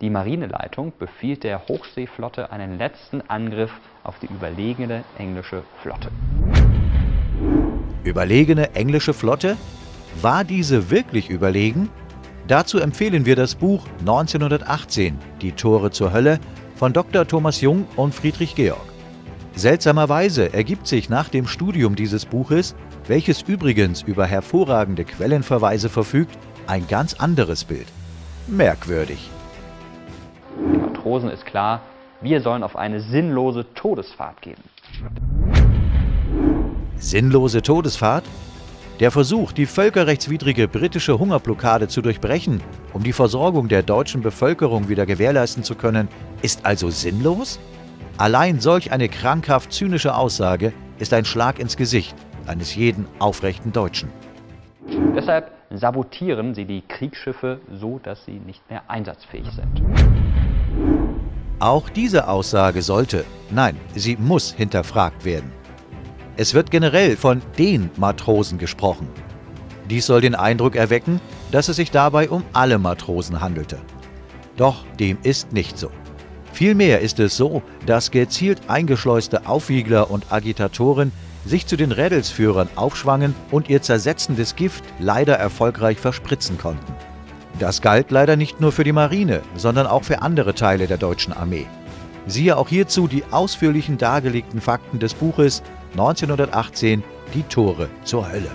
Die 0.00 0.08
Marineleitung 0.08 0.94
befiehlt 0.98 1.44
der 1.44 1.68
Hochseeflotte 1.68 2.50
einen 2.50 2.78
letzten 2.78 3.20
Angriff 3.28 3.70
auf 4.02 4.18
die 4.18 4.28
überlegene 4.28 5.04
englische 5.18 5.62
Flotte. 5.82 6.08
Überlegene 8.02 8.74
englische 8.74 9.12
Flotte? 9.12 9.58
War 10.22 10.44
diese 10.44 10.90
wirklich 10.90 11.28
überlegen? 11.28 11.90
Dazu 12.48 12.78
empfehlen 12.78 13.26
wir 13.26 13.36
das 13.36 13.54
Buch 13.54 13.84
1918, 13.98 15.18
Die 15.42 15.52
Tore 15.52 15.90
zur 15.90 16.14
Hölle 16.14 16.40
von 16.76 16.94
Dr. 16.94 17.28
Thomas 17.28 17.60
Jung 17.60 17.86
und 17.96 18.14
Friedrich 18.14 18.54
Georg. 18.54 18.80
Seltsamerweise 19.54 20.54
ergibt 20.54 20.86
sich 20.86 21.10
nach 21.10 21.28
dem 21.28 21.46
Studium 21.46 21.94
dieses 21.94 22.24
Buches, 22.24 22.74
welches 23.06 23.42
übrigens 23.42 24.00
über 24.00 24.24
hervorragende 24.24 25.04
Quellenverweise 25.04 25.90
verfügt, 25.90 26.38
ein 26.66 26.88
ganz 26.88 27.12
anderes 27.12 27.64
Bild. 27.64 27.88
Merkwürdig. 28.46 29.30
Matrosen 31.00 31.30
ist 31.30 31.46
klar, 31.46 31.80
wir 32.20 32.42
sollen 32.42 32.62
auf 32.62 32.76
eine 32.76 33.00
sinnlose 33.00 33.64
Todesfahrt 33.72 34.42
gehen. 34.42 34.58
Sinnlose 36.96 37.62
Todesfahrt? 37.62 38.24
Der 39.00 39.10
Versuch, 39.10 39.52
die 39.52 39.64
völkerrechtswidrige 39.64 40.68
britische 40.68 41.18
Hungerblockade 41.18 41.88
zu 41.88 42.02
durchbrechen, 42.02 42.60
um 42.92 43.02
die 43.02 43.14
Versorgung 43.14 43.68
der 43.68 43.82
deutschen 43.82 44.20
Bevölkerung 44.20 44.90
wieder 44.90 45.06
gewährleisten 45.06 45.64
zu 45.64 45.74
können, 45.74 46.06
ist 46.42 46.66
also 46.66 46.90
sinnlos? 46.90 47.58
Allein 48.18 48.60
solch 48.60 48.92
eine 48.92 49.08
krankhaft 49.08 49.72
zynische 49.72 50.14
Aussage 50.14 50.74
ist 50.98 51.14
ein 51.14 51.24
Schlag 51.24 51.58
ins 51.58 51.78
Gesicht 51.78 52.14
eines 52.46 52.74
jeden 52.74 53.06
aufrechten 53.20 53.72
Deutschen. 53.72 54.10
Deshalb 55.16 55.50
sabotieren 55.70 56.54
sie 56.54 56.66
die 56.66 56.82
Kriegsschiffe 56.82 57.60
so, 57.72 57.98
dass 58.02 58.26
sie 58.26 58.38
nicht 58.38 58.68
mehr 58.68 58.82
einsatzfähig 58.88 59.46
sind. 59.50 59.82
Auch 61.60 61.90
diese 61.90 62.26
Aussage 62.26 62.80
sollte, 62.80 63.26
nein, 63.50 63.76
sie 63.94 64.16
muss 64.16 64.50
hinterfragt 64.50 65.26
werden. 65.26 65.52
Es 66.38 66.54
wird 66.54 66.70
generell 66.70 67.18
von 67.18 67.42
den 67.58 67.90
Matrosen 67.98 68.56
gesprochen. 68.56 69.08
Dies 69.90 70.06
soll 70.06 70.22
den 70.22 70.34
Eindruck 70.34 70.74
erwecken, 70.74 71.20
dass 71.52 71.68
es 71.68 71.76
sich 71.76 71.90
dabei 71.90 72.30
um 72.30 72.44
alle 72.54 72.78
Matrosen 72.78 73.42
handelte. 73.42 73.78
Doch 74.56 74.86
dem 74.98 75.18
ist 75.22 75.52
nicht 75.52 75.76
so. 75.76 75.90
Vielmehr 76.54 77.00
ist 77.00 77.20
es 77.20 77.36
so, 77.36 77.62
dass 77.84 78.10
gezielt 78.10 78.62
eingeschleuste 78.68 79.46
Aufwiegler 79.46 80.10
und 80.10 80.32
Agitatoren 80.32 81.12
sich 81.44 81.66
zu 81.66 81.76
den 81.76 81.92
Rädelsführern 81.92 82.70
aufschwangen 82.74 83.34
und 83.50 83.68
ihr 83.68 83.82
zersetzendes 83.82 84.56
Gift 84.56 84.84
leider 84.98 85.34
erfolgreich 85.34 85.98
verspritzen 85.98 86.56
konnten. 86.56 86.94
Das 87.60 87.82
galt 87.82 88.10
leider 88.10 88.36
nicht 88.36 88.58
nur 88.62 88.72
für 88.72 88.84
die 88.84 88.92
Marine, 88.92 89.42
sondern 89.54 89.86
auch 89.86 90.02
für 90.02 90.22
andere 90.22 90.54
Teile 90.54 90.86
der 90.86 90.96
deutschen 90.96 91.34
Armee. 91.34 91.66
Siehe 92.26 92.56
auch 92.56 92.70
hierzu 92.70 93.06
die 93.06 93.22
ausführlichen 93.30 93.98
dargelegten 93.98 94.62
Fakten 94.62 94.98
des 94.98 95.12
Buches 95.12 95.62
1918 95.92 97.04
Die 97.34 97.42
Tore 97.42 97.90
zur 98.02 98.32
Hölle. 98.32 98.50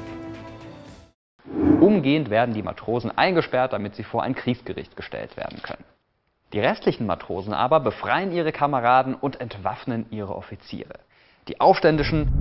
Umgehend 1.79 2.31
werden 2.31 2.55
die 2.55 2.63
Matrosen 2.63 3.15
eingesperrt, 3.15 3.73
damit 3.73 3.95
sie 3.95 4.03
vor 4.03 4.23
ein 4.23 4.33
Kriegsgericht 4.33 4.95
gestellt 4.95 5.37
werden 5.37 5.61
können. 5.61 5.83
Die 6.51 6.59
restlichen 6.59 7.05
Matrosen 7.05 7.53
aber 7.53 7.79
befreien 7.81 8.31
ihre 8.31 8.51
Kameraden 8.51 9.13
und 9.13 9.39
entwaffnen 9.39 10.07
ihre 10.09 10.35
Offiziere. 10.35 10.95
Die 11.47 11.61
Aufständischen. 11.61 12.31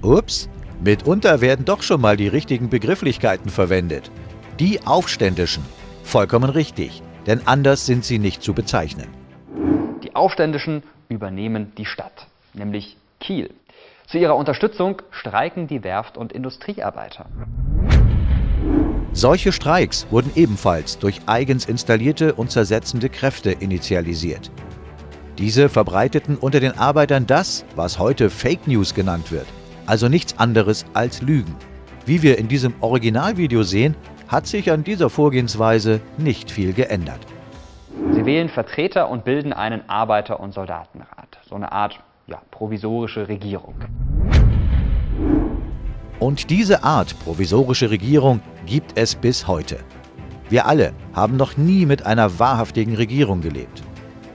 Ups, 0.00 0.48
mitunter 0.82 1.42
werden 1.42 1.66
doch 1.66 1.82
schon 1.82 2.00
mal 2.00 2.16
die 2.16 2.28
richtigen 2.28 2.70
Begrifflichkeiten 2.70 3.50
verwendet. 3.50 4.10
Die 4.60 4.86
Aufständischen. 4.86 5.64
Vollkommen 6.04 6.48
richtig, 6.48 7.02
denn 7.26 7.44
anders 7.44 7.86
sind 7.86 8.04
sie 8.04 8.20
nicht 8.20 8.40
zu 8.40 8.54
bezeichnen. 8.54 9.08
Die 10.04 10.14
Aufständischen 10.14 10.84
übernehmen 11.08 11.72
die 11.76 11.86
Stadt, 11.86 12.28
nämlich 12.52 12.96
Kiel. 13.18 13.50
Zu 14.06 14.18
ihrer 14.18 14.36
Unterstützung 14.36 15.02
streiken 15.10 15.66
die 15.66 15.82
Werft- 15.82 16.16
und 16.16 16.32
Industriearbeiter. 16.32 17.26
Solche 19.12 19.50
Streiks 19.50 20.06
wurden 20.10 20.30
ebenfalls 20.36 21.00
durch 21.00 21.22
eigens 21.26 21.64
installierte 21.64 22.34
und 22.34 22.52
zersetzende 22.52 23.08
Kräfte 23.08 23.50
initialisiert. 23.50 24.52
Diese 25.36 25.68
verbreiteten 25.68 26.36
unter 26.36 26.60
den 26.60 26.78
Arbeitern 26.78 27.26
das, 27.26 27.64
was 27.74 27.98
heute 27.98 28.30
Fake 28.30 28.68
News 28.68 28.94
genannt 28.94 29.32
wird, 29.32 29.46
also 29.86 30.08
nichts 30.08 30.38
anderes 30.38 30.84
als 30.94 31.22
Lügen. 31.22 31.56
Wie 32.06 32.22
wir 32.22 32.38
in 32.38 32.46
diesem 32.46 32.74
Originalvideo 32.80 33.64
sehen, 33.64 33.96
hat 34.34 34.48
sich 34.48 34.72
an 34.72 34.82
dieser 34.82 35.10
Vorgehensweise 35.10 36.00
nicht 36.18 36.50
viel 36.50 36.72
geändert. 36.72 37.20
Sie 38.14 38.26
wählen 38.26 38.48
Vertreter 38.48 39.08
und 39.08 39.24
bilden 39.24 39.52
einen 39.52 39.88
Arbeiter- 39.88 40.40
und 40.40 40.52
Soldatenrat, 40.52 41.38
so 41.48 41.54
eine 41.54 41.70
Art 41.70 42.00
ja, 42.26 42.42
provisorische 42.50 43.28
Regierung. 43.28 43.76
Und 46.18 46.50
diese 46.50 46.82
Art 46.82 47.16
provisorische 47.20 47.90
Regierung 47.90 48.40
gibt 48.66 48.98
es 48.98 49.14
bis 49.14 49.46
heute. 49.46 49.78
Wir 50.48 50.66
alle 50.66 50.94
haben 51.12 51.36
noch 51.36 51.56
nie 51.56 51.86
mit 51.86 52.04
einer 52.04 52.40
wahrhaftigen 52.40 52.96
Regierung 52.96 53.40
gelebt. 53.40 53.84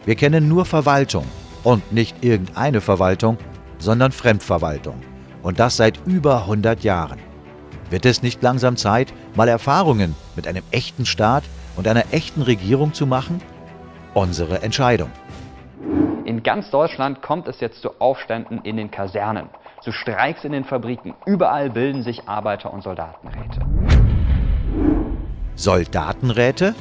Wir 0.05 0.15
kennen 0.15 0.47
nur 0.47 0.63
Verwaltung 0.63 1.25
und 1.65 1.91
nicht 1.91 2.23
irgendeine 2.23 2.79
Verwaltung, 2.79 3.37
sondern 3.79 4.13
Fremdverwaltung. 4.13 4.95
Und 5.43 5.59
das 5.59 5.75
seit 5.75 5.99
über 6.05 6.43
100 6.43 6.85
Jahren. 6.85 7.28
Wird 7.89 8.05
es 8.05 8.21
nicht 8.21 8.43
langsam 8.43 8.77
Zeit, 8.77 9.13
mal 9.35 9.47
Erfahrungen 9.47 10.15
mit 10.35 10.47
einem 10.47 10.63
echten 10.71 11.05
Staat 11.05 11.43
und 11.75 11.87
einer 11.87 12.03
echten 12.11 12.41
Regierung 12.43 12.93
zu 12.93 13.07
machen? 13.07 13.41
Unsere 14.13 14.61
Entscheidung. 14.61 15.09
In 16.25 16.43
ganz 16.43 16.69
Deutschland 16.69 17.23
kommt 17.23 17.47
es 17.47 17.59
jetzt 17.59 17.81
zu 17.81 17.99
Aufständen 17.99 18.61
in 18.63 18.77
den 18.77 18.91
Kasernen, 18.91 19.49
zu 19.81 19.91
Streiks 19.91 20.43
in 20.43 20.51
den 20.51 20.65
Fabriken. 20.65 21.15
Überall 21.25 21.71
bilden 21.71 22.03
sich 22.03 22.27
Arbeiter- 22.27 22.71
und 22.71 22.83
Soldatenräte. 22.83 23.61
Soldatenräte? 25.55 26.75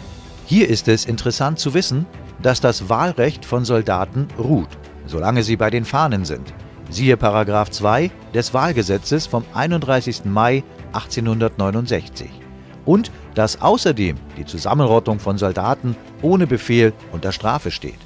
Hier 0.45 0.69
ist 0.69 0.88
es 0.88 1.07
interessant 1.07 1.59
zu 1.59 1.73
wissen, 1.73 2.07
dass 2.43 2.61
das 2.61 2.91
Wahlrecht 2.91 3.45
von 3.45 3.65
Soldaten 3.65 4.29
ruht, 4.38 4.69
solange 5.07 5.43
sie 5.43 5.57
bei 5.57 5.71
den 5.71 5.87
Fahnen 5.87 6.27
sind. 6.27 6.53
Siehe 6.91 7.17
Paragraph 7.17 7.71
2 7.71 8.11
des 8.35 8.55
Wahlgesetzes 8.55 9.27
vom 9.27 9.45
31. 9.55 10.25
Mai 10.27 10.62
1869. 10.99 12.28
Und 12.85 13.11
dass 13.35 13.61
außerdem 13.61 14.17
die 14.37 14.47
Zusammenrottung 14.47 15.21
von 15.21 15.38
Soldaten 15.38 15.97
ohne 16.23 16.47
Befehl 16.47 16.93
unter 17.12 17.33
Strafe 17.33 17.71
steht. 17.71 17.99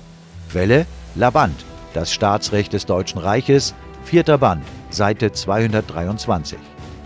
Quelle 0.50 0.86
Laband, 1.14 1.64
das 1.94 2.12
Staatsrecht 2.12 2.72
des 2.72 2.86
Deutschen 2.86 3.18
Reiches, 3.18 3.74
vierter 4.04 4.38
Band, 4.38 4.64
Seite 4.90 5.32
223. 5.32 6.58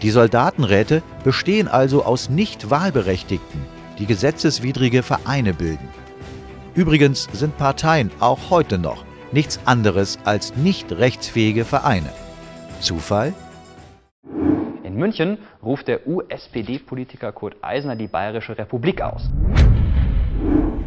Die 0.02 0.10
Soldatenräte 0.10 1.02
bestehen 1.24 1.68
also 1.68 2.04
aus 2.04 2.28
nicht 2.28 2.70
Wahlberechtigten, 2.70 3.60
die 3.98 4.06
gesetzeswidrige 4.06 5.02
Vereine 5.02 5.54
bilden. 5.54 5.88
Übrigens 6.74 7.28
sind 7.32 7.56
Parteien 7.56 8.10
auch 8.20 8.50
heute 8.50 8.78
noch 8.78 9.04
nichts 9.32 9.60
anderes 9.64 10.18
als 10.24 10.54
nicht 10.56 10.92
rechtsfähige 10.92 11.64
Vereine. 11.64 12.10
Zufall? 12.80 13.34
In 14.96 15.00
München 15.00 15.36
ruft 15.62 15.88
der 15.88 16.08
USPD-Politiker 16.08 17.30
Kurt 17.30 17.56
Eisner 17.60 17.96
die 17.96 18.06
Bayerische 18.06 18.56
Republik 18.56 19.02
aus. 19.02 19.28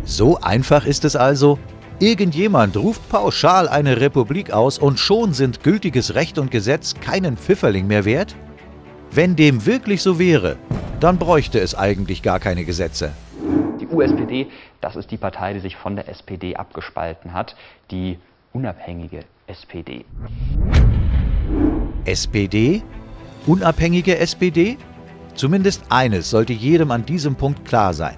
So 0.03 0.39
einfach 0.39 0.87
ist 0.87 1.05
es 1.05 1.15
also. 1.15 1.59
Irgendjemand 1.99 2.75
ruft 2.75 3.07
pauschal 3.07 3.69
eine 3.69 4.01
Republik 4.01 4.49
aus 4.49 4.79
und 4.79 4.97
schon 4.97 5.33
sind 5.33 5.63
gültiges 5.63 6.15
Recht 6.15 6.39
und 6.39 6.49
Gesetz 6.49 6.95
keinen 6.95 7.37
Pfifferling 7.37 7.85
mehr 7.85 8.03
wert? 8.03 8.35
Wenn 9.11 9.35
dem 9.35 9.67
wirklich 9.67 10.01
so 10.01 10.17
wäre, 10.17 10.55
dann 10.99 11.19
bräuchte 11.19 11.59
es 11.59 11.75
eigentlich 11.75 12.23
gar 12.23 12.39
keine 12.39 12.65
Gesetze. 12.65 13.13
Die 13.79 13.85
USPD, 13.85 14.47
das 14.81 14.95
ist 14.95 15.11
die 15.11 15.17
Partei, 15.17 15.53
die 15.53 15.59
sich 15.59 15.75
von 15.75 15.95
der 15.95 16.09
SPD 16.09 16.55
abgespalten 16.55 17.33
hat, 17.33 17.55
die 17.91 18.17
unabhängige 18.53 19.19
SPD. 19.45 20.03
SPD? 22.05 22.81
Unabhängige 23.45 24.17
SPD? 24.17 24.77
Zumindest 25.35 25.83
eines 25.89 26.29
sollte 26.29 26.53
jedem 26.53 26.91
an 26.91 27.05
diesem 27.05 27.35
Punkt 27.35 27.65
klar 27.65 27.93
sein. 27.93 28.15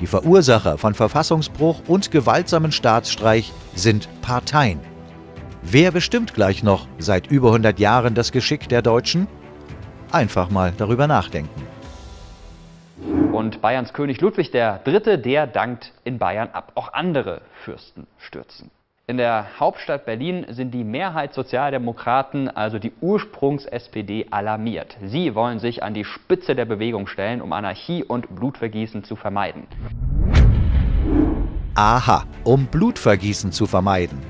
Die 0.00 0.06
Verursacher 0.06 0.78
von 0.78 0.94
Verfassungsbruch 0.94 1.82
und 1.86 2.10
gewaltsamen 2.10 2.72
Staatsstreich 2.72 3.52
sind 3.74 4.08
Parteien. 4.22 4.80
Wer 5.62 5.92
bestimmt 5.92 6.34
gleich 6.34 6.62
noch 6.62 6.88
seit 6.98 7.26
über 7.26 7.48
100 7.48 7.78
Jahren 7.78 8.14
das 8.14 8.32
Geschick 8.32 8.68
der 8.68 8.82
Deutschen? 8.82 9.28
Einfach 10.10 10.50
mal 10.50 10.72
darüber 10.76 11.06
nachdenken. 11.06 11.62
Und 13.32 13.60
Bayerns 13.60 13.92
König 13.92 14.20
Ludwig 14.20 14.52
III., 14.54 15.18
der 15.22 15.46
dankt 15.46 15.92
in 16.04 16.18
Bayern 16.18 16.48
ab. 16.52 16.72
Auch 16.74 16.92
andere 16.92 17.42
Fürsten 17.64 18.06
stürzen. 18.18 18.70
In 19.10 19.16
der 19.16 19.58
Hauptstadt 19.58 20.06
Berlin 20.06 20.46
sind 20.50 20.72
die 20.72 20.84
Mehrheit 20.84 21.34
Sozialdemokraten, 21.34 22.48
also 22.48 22.78
die 22.78 22.92
Ursprungs-SPD, 23.00 24.28
alarmiert. 24.30 24.96
Sie 25.04 25.34
wollen 25.34 25.58
sich 25.58 25.82
an 25.82 25.94
die 25.94 26.04
Spitze 26.04 26.54
der 26.54 26.64
Bewegung 26.64 27.08
stellen, 27.08 27.42
um 27.42 27.52
Anarchie 27.52 28.04
und 28.04 28.32
Blutvergießen 28.36 29.02
zu 29.02 29.16
vermeiden. 29.16 29.66
Aha, 31.74 32.22
um 32.44 32.66
Blutvergießen 32.66 33.50
zu 33.50 33.66
vermeiden. 33.66 34.20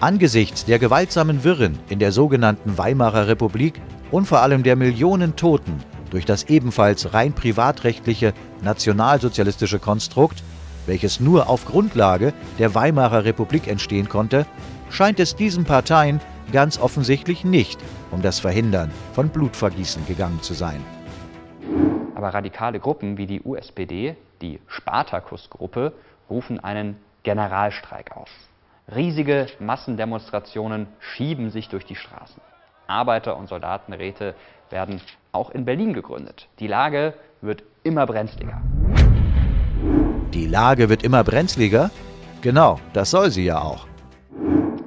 Angesichts 0.00 0.64
der 0.64 0.78
gewaltsamen 0.78 1.44
Wirren 1.44 1.78
in 1.90 1.98
der 1.98 2.10
sogenannten 2.10 2.78
Weimarer 2.78 3.28
Republik 3.28 3.82
und 4.10 4.24
vor 4.24 4.40
allem 4.40 4.62
der 4.62 4.76
Millionen 4.76 5.36
Toten 5.36 5.76
durch 6.08 6.24
das 6.24 6.44
ebenfalls 6.44 7.12
rein 7.12 7.34
privatrechtliche 7.34 8.32
nationalsozialistische 8.62 9.78
Konstrukt 9.78 10.42
welches 10.86 11.20
nur 11.20 11.48
auf 11.48 11.64
Grundlage 11.64 12.32
der 12.58 12.74
Weimarer 12.74 13.24
Republik 13.24 13.68
entstehen 13.68 14.08
konnte, 14.08 14.46
scheint 14.90 15.20
es 15.20 15.36
diesen 15.36 15.64
Parteien 15.64 16.20
ganz 16.52 16.78
offensichtlich 16.78 17.44
nicht 17.44 17.78
um 18.10 18.22
das 18.22 18.38
Verhindern 18.38 18.90
von 19.14 19.28
Blutvergießen 19.28 20.06
gegangen 20.06 20.40
zu 20.42 20.54
sein. 20.54 20.84
Aber 22.14 22.28
radikale 22.28 22.78
Gruppen 22.78 23.16
wie 23.16 23.26
die 23.26 23.40
USPD, 23.42 24.16
die 24.40 24.60
Spartakus-Gruppe, 24.68 25.92
rufen 26.30 26.60
einen 26.60 26.96
Generalstreik 27.22 28.16
aus. 28.16 28.28
Riesige 28.94 29.46
Massendemonstrationen 29.58 30.86
schieben 31.00 31.50
sich 31.50 31.68
durch 31.68 31.86
die 31.86 31.96
Straßen. 31.96 32.42
Arbeiter- 32.86 33.36
und 33.36 33.48
Soldatenräte 33.48 34.34
werden 34.70 35.00
auch 35.32 35.50
in 35.50 35.64
Berlin 35.64 35.94
gegründet. 35.94 36.48
Die 36.58 36.66
Lage 36.66 37.14
wird 37.40 37.62
immer 37.82 38.06
brenzliger. 38.06 38.60
Die 40.34 40.46
Lage 40.46 40.88
wird 40.88 41.02
immer 41.02 41.24
brenzliger? 41.24 41.90
Genau, 42.40 42.80
das 42.94 43.10
soll 43.10 43.30
sie 43.30 43.44
ja 43.44 43.60
auch. 43.60 43.86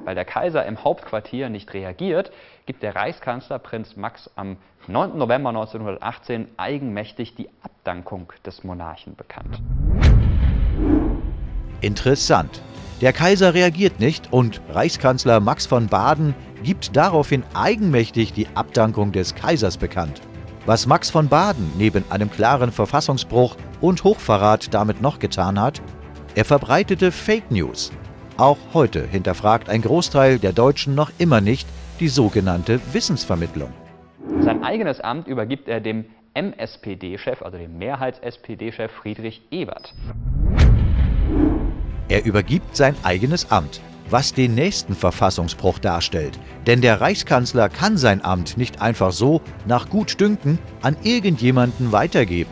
Weil 0.04 0.16
der 0.16 0.24
Kaiser 0.24 0.66
im 0.66 0.82
Hauptquartier 0.82 1.48
nicht 1.48 1.72
reagiert, 1.72 2.32
gibt 2.66 2.82
der 2.82 2.96
Reichskanzler 2.96 3.60
Prinz 3.60 3.94
Max 3.96 4.28
am 4.34 4.56
9. 4.88 5.16
November 5.16 5.50
1918 5.50 6.48
eigenmächtig 6.56 7.36
die 7.36 7.48
Abdankung 7.62 8.32
des 8.44 8.64
Monarchen 8.64 9.14
bekannt. 9.14 9.60
Interessant. 11.80 12.60
Der 13.00 13.12
Kaiser 13.12 13.54
reagiert 13.54 14.00
nicht 14.00 14.32
und 14.32 14.60
Reichskanzler 14.70 15.38
Max 15.38 15.66
von 15.66 15.86
Baden 15.86 16.34
gibt 16.64 16.96
daraufhin 16.96 17.44
eigenmächtig 17.54 18.32
die 18.32 18.48
Abdankung 18.54 19.12
des 19.12 19.36
Kaisers 19.36 19.76
bekannt. 19.76 20.20
Was 20.66 20.84
Max 20.88 21.10
von 21.10 21.28
Baden 21.28 21.70
neben 21.78 22.02
einem 22.10 22.28
klaren 22.28 22.72
Verfassungsbruch 22.72 23.54
und 23.80 24.02
Hochverrat 24.02 24.74
damit 24.74 25.00
noch 25.00 25.20
getan 25.20 25.60
hat? 25.60 25.80
Er 26.34 26.44
verbreitete 26.44 27.12
Fake 27.12 27.52
News. 27.52 27.92
Auch 28.36 28.58
heute 28.74 29.06
hinterfragt 29.06 29.68
ein 29.68 29.80
Großteil 29.80 30.40
der 30.40 30.52
Deutschen 30.52 30.96
noch 30.96 31.12
immer 31.18 31.40
nicht 31.40 31.68
die 32.00 32.08
sogenannte 32.08 32.80
Wissensvermittlung. 32.92 33.72
Sein 34.40 34.64
eigenes 34.64 35.00
Amt 35.00 35.28
übergibt 35.28 35.68
er 35.68 35.80
dem 35.80 36.04
MSPD-Chef, 36.34 37.42
also 37.42 37.58
dem 37.58 37.78
Mehrheits-SPD-Chef 37.78 38.90
Friedrich 38.90 39.42
Ebert. 39.52 39.94
Er 42.08 42.24
übergibt 42.24 42.76
sein 42.76 42.96
eigenes 43.04 43.52
Amt 43.52 43.80
was 44.10 44.32
den 44.32 44.54
nächsten 44.54 44.94
Verfassungsbruch 44.94 45.78
darstellt. 45.78 46.38
Denn 46.66 46.80
der 46.80 47.00
Reichskanzler 47.00 47.68
kann 47.68 47.96
sein 47.96 48.24
Amt 48.24 48.56
nicht 48.56 48.80
einfach 48.80 49.12
so 49.12 49.40
nach 49.66 49.88
Gutdünken 49.88 50.58
an 50.82 50.96
irgendjemanden 51.02 51.92
weitergeben. 51.92 52.50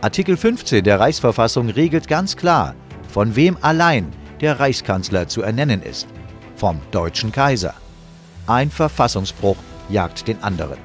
Artikel 0.00 0.36
15 0.36 0.82
der 0.82 0.98
Reichsverfassung 0.98 1.68
regelt 1.68 2.08
ganz 2.08 2.36
klar, 2.36 2.74
von 3.08 3.36
wem 3.36 3.56
allein 3.60 4.10
der 4.40 4.58
Reichskanzler 4.58 5.28
zu 5.28 5.42
ernennen 5.42 5.82
ist. 5.82 6.08
Vom 6.56 6.80
deutschen 6.90 7.30
Kaiser. 7.32 7.74
Ein 8.46 8.70
Verfassungsbruch 8.70 9.56
jagt 9.88 10.26
den 10.26 10.42
anderen. 10.42 10.78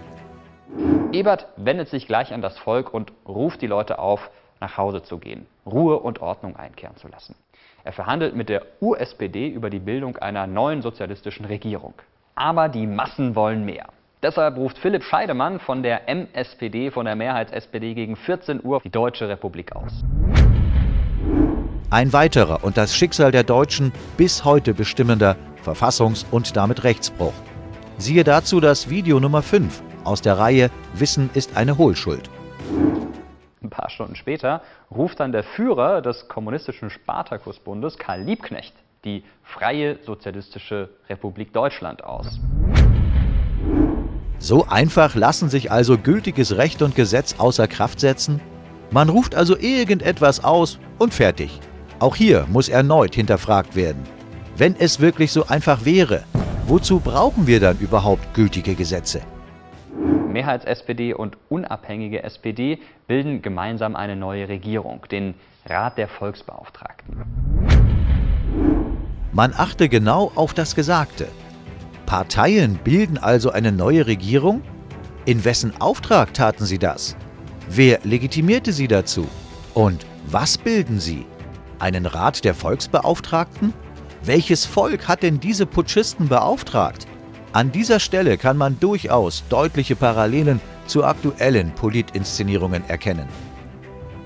Ebert 1.11 1.47
wendet 1.55 1.89
sich 1.89 2.05
gleich 2.05 2.33
an 2.33 2.41
das 2.41 2.57
Volk 2.59 2.93
und 2.93 3.11
ruft 3.27 3.61
die 3.61 3.67
Leute 3.67 3.97
auf, 3.97 4.29
nach 4.59 4.77
Hause 4.77 5.01
zu 5.01 5.17
gehen, 5.17 5.47
Ruhe 5.65 5.99
und 5.99 6.21
Ordnung 6.21 6.55
einkehren 6.55 6.95
zu 6.97 7.07
lassen. 7.07 7.35
Er 7.87 7.93
verhandelt 7.93 8.35
mit 8.35 8.49
der 8.49 8.63
USPD 8.81 9.47
über 9.47 9.69
die 9.69 9.79
Bildung 9.79 10.17
einer 10.17 10.45
neuen 10.45 10.81
sozialistischen 10.81 11.45
Regierung. 11.45 11.93
Aber 12.35 12.67
die 12.67 12.85
Massen 12.85 13.33
wollen 13.33 13.63
mehr. 13.63 13.85
Deshalb 14.21 14.57
ruft 14.57 14.77
Philipp 14.77 15.05
Scheidemann 15.05 15.61
von 15.61 15.83
der 15.83 16.09
MSPD, 16.09 16.91
von 16.91 17.05
der 17.05 17.15
Mehrheits-SPD 17.15 17.93
gegen 17.93 18.17
14 18.17 18.61
Uhr 18.61 18.81
die 18.83 18.89
Deutsche 18.89 19.29
Republik 19.29 19.73
aus. 19.73 20.03
Ein 21.89 22.11
weiterer 22.11 22.61
und 22.65 22.75
das 22.75 22.93
Schicksal 22.93 23.31
der 23.31 23.45
Deutschen 23.45 23.93
bis 24.17 24.43
heute 24.43 24.73
bestimmender 24.73 25.37
Verfassungs- 25.63 26.25
und 26.29 26.57
damit 26.57 26.83
Rechtsbruch. 26.83 27.31
Siehe 27.97 28.25
dazu 28.25 28.59
das 28.59 28.89
Video 28.89 29.21
Nummer 29.21 29.41
5 29.41 29.81
aus 30.03 30.21
der 30.21 30.37
Reihe 30.37 30.71
Wissen 30.93 31.29
ist 31.35 31.55
eine 31.55 31.77
Hohlschuld. 31.77 32.29
Ein 33.61 33.69
paar 33.71 33.89
Stunden 33.89 34.15
später 34.15 34.61
ruft 34.91 35.19
dann 35.19 35.31
der 35.31 35.43
Führer 35.43 36.01
des 36.01 36.27
kommunistischen 36.27 36.91
Spartakusbundes, 36.91 37.97
Karl 37.97 38.21
Liebknecht, 38.21 38.75
die 39.03 39.23
Freie 39.43 39.97
Sozialistische 40.03 40.89
Republik 41.09 41.53
Deutschland 41.53 42.03
aus. 42.03 42.39
So 44.37 44.67
einfach 44.67 45.15
lassen 45.15 45.49
sich 45.49 45.71
also 45.71 45.97
gültiges 45.97 46.57
Recht 46.57 46.83
und 46.83 46.95
Gesetz 46.95 47.39
außer 47.39 47.67
Kraft 47.67 47.99
setzen? 47.99 48.39
Man 48.91 49.09
ruft 49.09 49.33
also 49.33 49.57
irgendetwas 49.57 50.43
aus 50.43 50.77
und 50.99 51.15
fertig. 51.15 51.59
Auch 51.97 52.15
hier 52.15 52.45
muss 52.49 52.69
erneut 52.69 53.15
hinterfragt 53.15 53.75
werden. 53.75 54.03
Wenn 54.55 54.75
es 54.75 54.99
wirklich 54.99 55.31
so 55.31 55.47
einfach 55.47 55.83
wäre, 55.83 56.23
wozu 56.67 56.99
brauchen 56.99 57.47
wir 57.47 57.59
dann 57.59 57.79
überhaupt 57.79 58.35
gültige 58.35 58.75
Gesetze? 58.75 59.21
Mehrheits-SPD 60.37 61.15
und 61.15 61.35
unabhängige 61.49 62.21
SPD 62.21 62.77
bilden 63.07 63.41
gemeinsam 63.41 63.95
eine 63.95 64.15
neue 64.15 64.47
Regierung, 64.47 65.03
den 65.09 65.33
Rat 65.65 65.97
der 65.97 66.07
Volksbeauftragten. 66.07 67.23
Man 69.33 69.53
achte 69.57 69.89
genau 69.89 70.31
auf 70.35 70.53
das 70.53 70.75
Gesagte. 70.75 71.27
Parteien 72.05 72.75
bilden 72.83 73.17
also 73.17 73.49
eine 73.51 73.71
neue 73.71 74.05
Regierung? 74.05 74.61
In 75.25 75.43
wessen 75.43 75.73
Auftrag 75.81 76.35
taten 76.35 76.65
sie 76.65 76.77
das? 76.77 77.17
Wer 77.67 77.99
legitimierte 78.03 78.73
sie 78.73 78.87
dazu? 78.87 79.27
Und 79.73 80.05
was 80.27 80.59
bilden 80.59 80.99
sie? 80.99 81.25
Einen 81.79 82.05
Rat 82.05 82.45
der 82.45 82.53
Volksbeauftragten? 82.53 83.73
Welches 84.23 84.67
Volk 84.67 85.07
hat 85.07 85.23
denn 85.23 85.39
diese 85.39 85.65
Putschisten 85.65 86.27
beauftragt? 86.27 87.07
An 87.57 87.71
dieser 87.71 87.99
Stelle 87.99 88.37
kann 88.37 88.55
man 88.55 88.79
durchaus 88.79 89.43
deutliche 89.49 89.95
Parallelen 89.95 90.61
zu 90.85 91.03
aktuellen 91.03 91.71
Politinszenierungen 91.71 92.87
erkennen. 92.87 93.27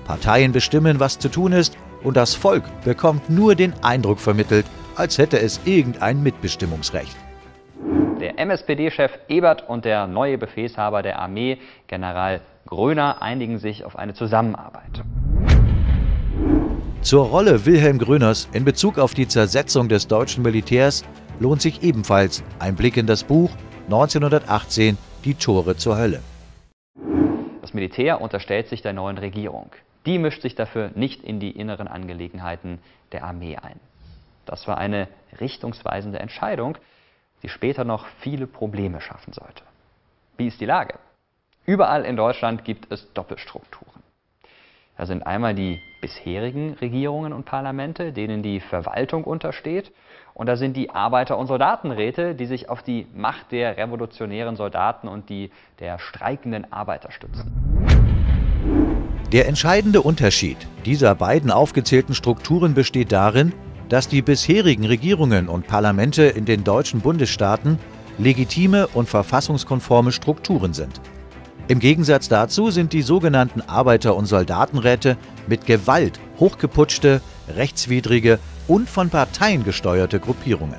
Parteien 0.04 0.52
bestimmen, 0.52 1.00
was 1.00 1.18
zu 1.18 1.30
tun 1.30 1.52
ist, 1.52 1.78
und 2.02 2.18
das 2.18 2.34
Volk 2.34 2.64
bekommt 2.84 3.30
nur 3.30 3.54
den 3.54 3.72
Eindruck 3.82 4.20
vermittelt, 4.20 4.66
als 4.96 5.16
hätte 5.16 5.40
es 5.40 5.62
irgendein 5.64 6.22
Mitbestimmungsrecht. 6.22 7.16
Der 8.20 8.38
MSPD-Chef 8.38 9.12
Ebert 9.28 9.66
und 9.66 9.86
der 9.86 10.06
neue 10.06 10.36
Befehlshaber 10.36 11.00
der 11.00 11.18
Armee, 11.18 11.56
General 11.86 12.42
Gröner, 12.66 13.22
einigen 13.22 13.56
sich 13.58 13.86
auf 13.86 13.96
eine 13.96 14.12
Zusammenarbeit. 14.12 15.02
Zur 17.00 17.24
Rolle 17.24 17.64
Wilhelm 17.64 17.96
Gröners 17.96 18.46
in 18.52 18.66
Bezug 18.66 18.98
auf 18.98 19.14
die 19.14 19.26
Zersetzung 19.26 19.88
des 19.88 20.06
deutschen 20.06 20.42
Militärs 20.42 21.02
lohnt 21.42 21.60
sich 21.60 21.82
ebenfalls 21.82 22.42
ein 22.60 22.76
Blick 22.76 22.96
in 22.96 23.06
das 23.06 23.24
Buch 23.24 23.50
1918 23.86 24.96
Die 25.24 25.34
Tore 25.34 25.76
zur 25.76 25.98
Hölle. 25.98 26.22
Das 27.60 27.74
Militär 27.74 28.20
unterstellt 28.20 28.68
sich 28.68 28.80
der 28.80 28.92
neuen 28.92 29.18
Regierung. 29.18 29.70
die 30.06 30.18
mischt 30.18 30.42
sich 30.42 30.56
dafür 30.56 30.90
nicht 30.96 31.22
in 31.22 31.38
die 31.38 31.52
inneren 31.52 31.86
Angelegenheiten 31.86 32.80
der 33.12 33.22
Armee 33.22 33.56
ein. 33.56 33.78
Das 34.46 34.66
war 34.66 34.76
eine 34.76 35.06
richtungsweisende 35.40 36.18
Entscheidung, 36.18 36.76
die 37.42 37.48
später 37.48 37.84
noch 37.84 38.06
viele 38.20 38.48
Probleme 38.48 39.00
schaffen 39.00 39.32
sollte. 39.32 39.62
Wie 40.36 40.48
ist 40.48 40.60
die 40.60 40.66
Lage? 40.66 40.98
Überall 41.66 42.04
in 42.04 42.16
Deutschland 42.16 42.64
gibt 42.64 42.90
es 42.90 43.12
Doppelstrukturen. 43.14 44.02
Da 44.96 45.06
sind 45.06 45.24
einmal 45.24 45.54
die 45.54 45.80
bisherigen 46.02 46.74
Regierungen 46.74 47.32
und 47.32 47.46
Parlamente, 47.46 48.12
denen 48.12 48.42
die 48.42 48.60
Verwaltung 48.60 49.24
untersteht, 49.24 49.92
und 50.34 50.46
da 50.46 50.56
sind 50.56 50.76
die 50.76 50.90
Arbeiter- 50.90 51.38
und 51.38 51.46
Soldatenräte, 51.46 52.34
die 52.34 52.46
sich 52.46 52.68
auf 52.68 52.82
die 52.82 53.06
Macht 53.14 53.52
der 53.52 53.76
revolutionären 53.76 54.56
Soldaten 54.56 55.08
und 55.08 55.28
die 55.28 55.50
der 55.78 55.98
streikenden 55.98 56.70
Arbeiter 56.72 57.10
stützen. 57.10 57.52
Der 59.32 59.48
entscheidende 59.48 60.02
Unterschied 60.02 60.58
dieser 60.84 61.14
beiden 61.14 61.50
aufgezählten 61.50 62.14
Strukturen 62.14 62.74
besteht 62.74 63.12
darin, 63.12 63.52
dass 63.88 64.08
die 64.08 64.22
bisherigen 64.22 64.86
Regierungen 64.86 65.48
und 65.48 65.66
Parlamente 65.66 66.24
in 66.24 66.44
den 66.44 66.64
deutschen 66.64 67.00
Bundesstaaten 67.00 67.78
legitime 68.18 68.88
und 68.88 69.08
verfassungskonforme 69.08 70.12
Strukturen 70.12 70.72
sind. 70.72 71.00
Im 71.72 71.78
Gegensatz 71.78 72.28
dazu 72.28 72.70
sind 72.70 72.92
die 72.92 73.00
sogenannten 73.00 73.62
Arbeiter- 73.62 74.14
und 74.14 74.26
Soldatenräte 74.26 75.16
mit 75.46 75.64
Gewalt 75.64 76.20
hochgeputschte, 76.38 77.22
rechtswidrige 77.48 78.38
und 78.68 78.90
von 78.90 79.08
Parteien 79.08 79.64
gesteuerte 79.64 80.20
Gruppierungen. 80.20 80.78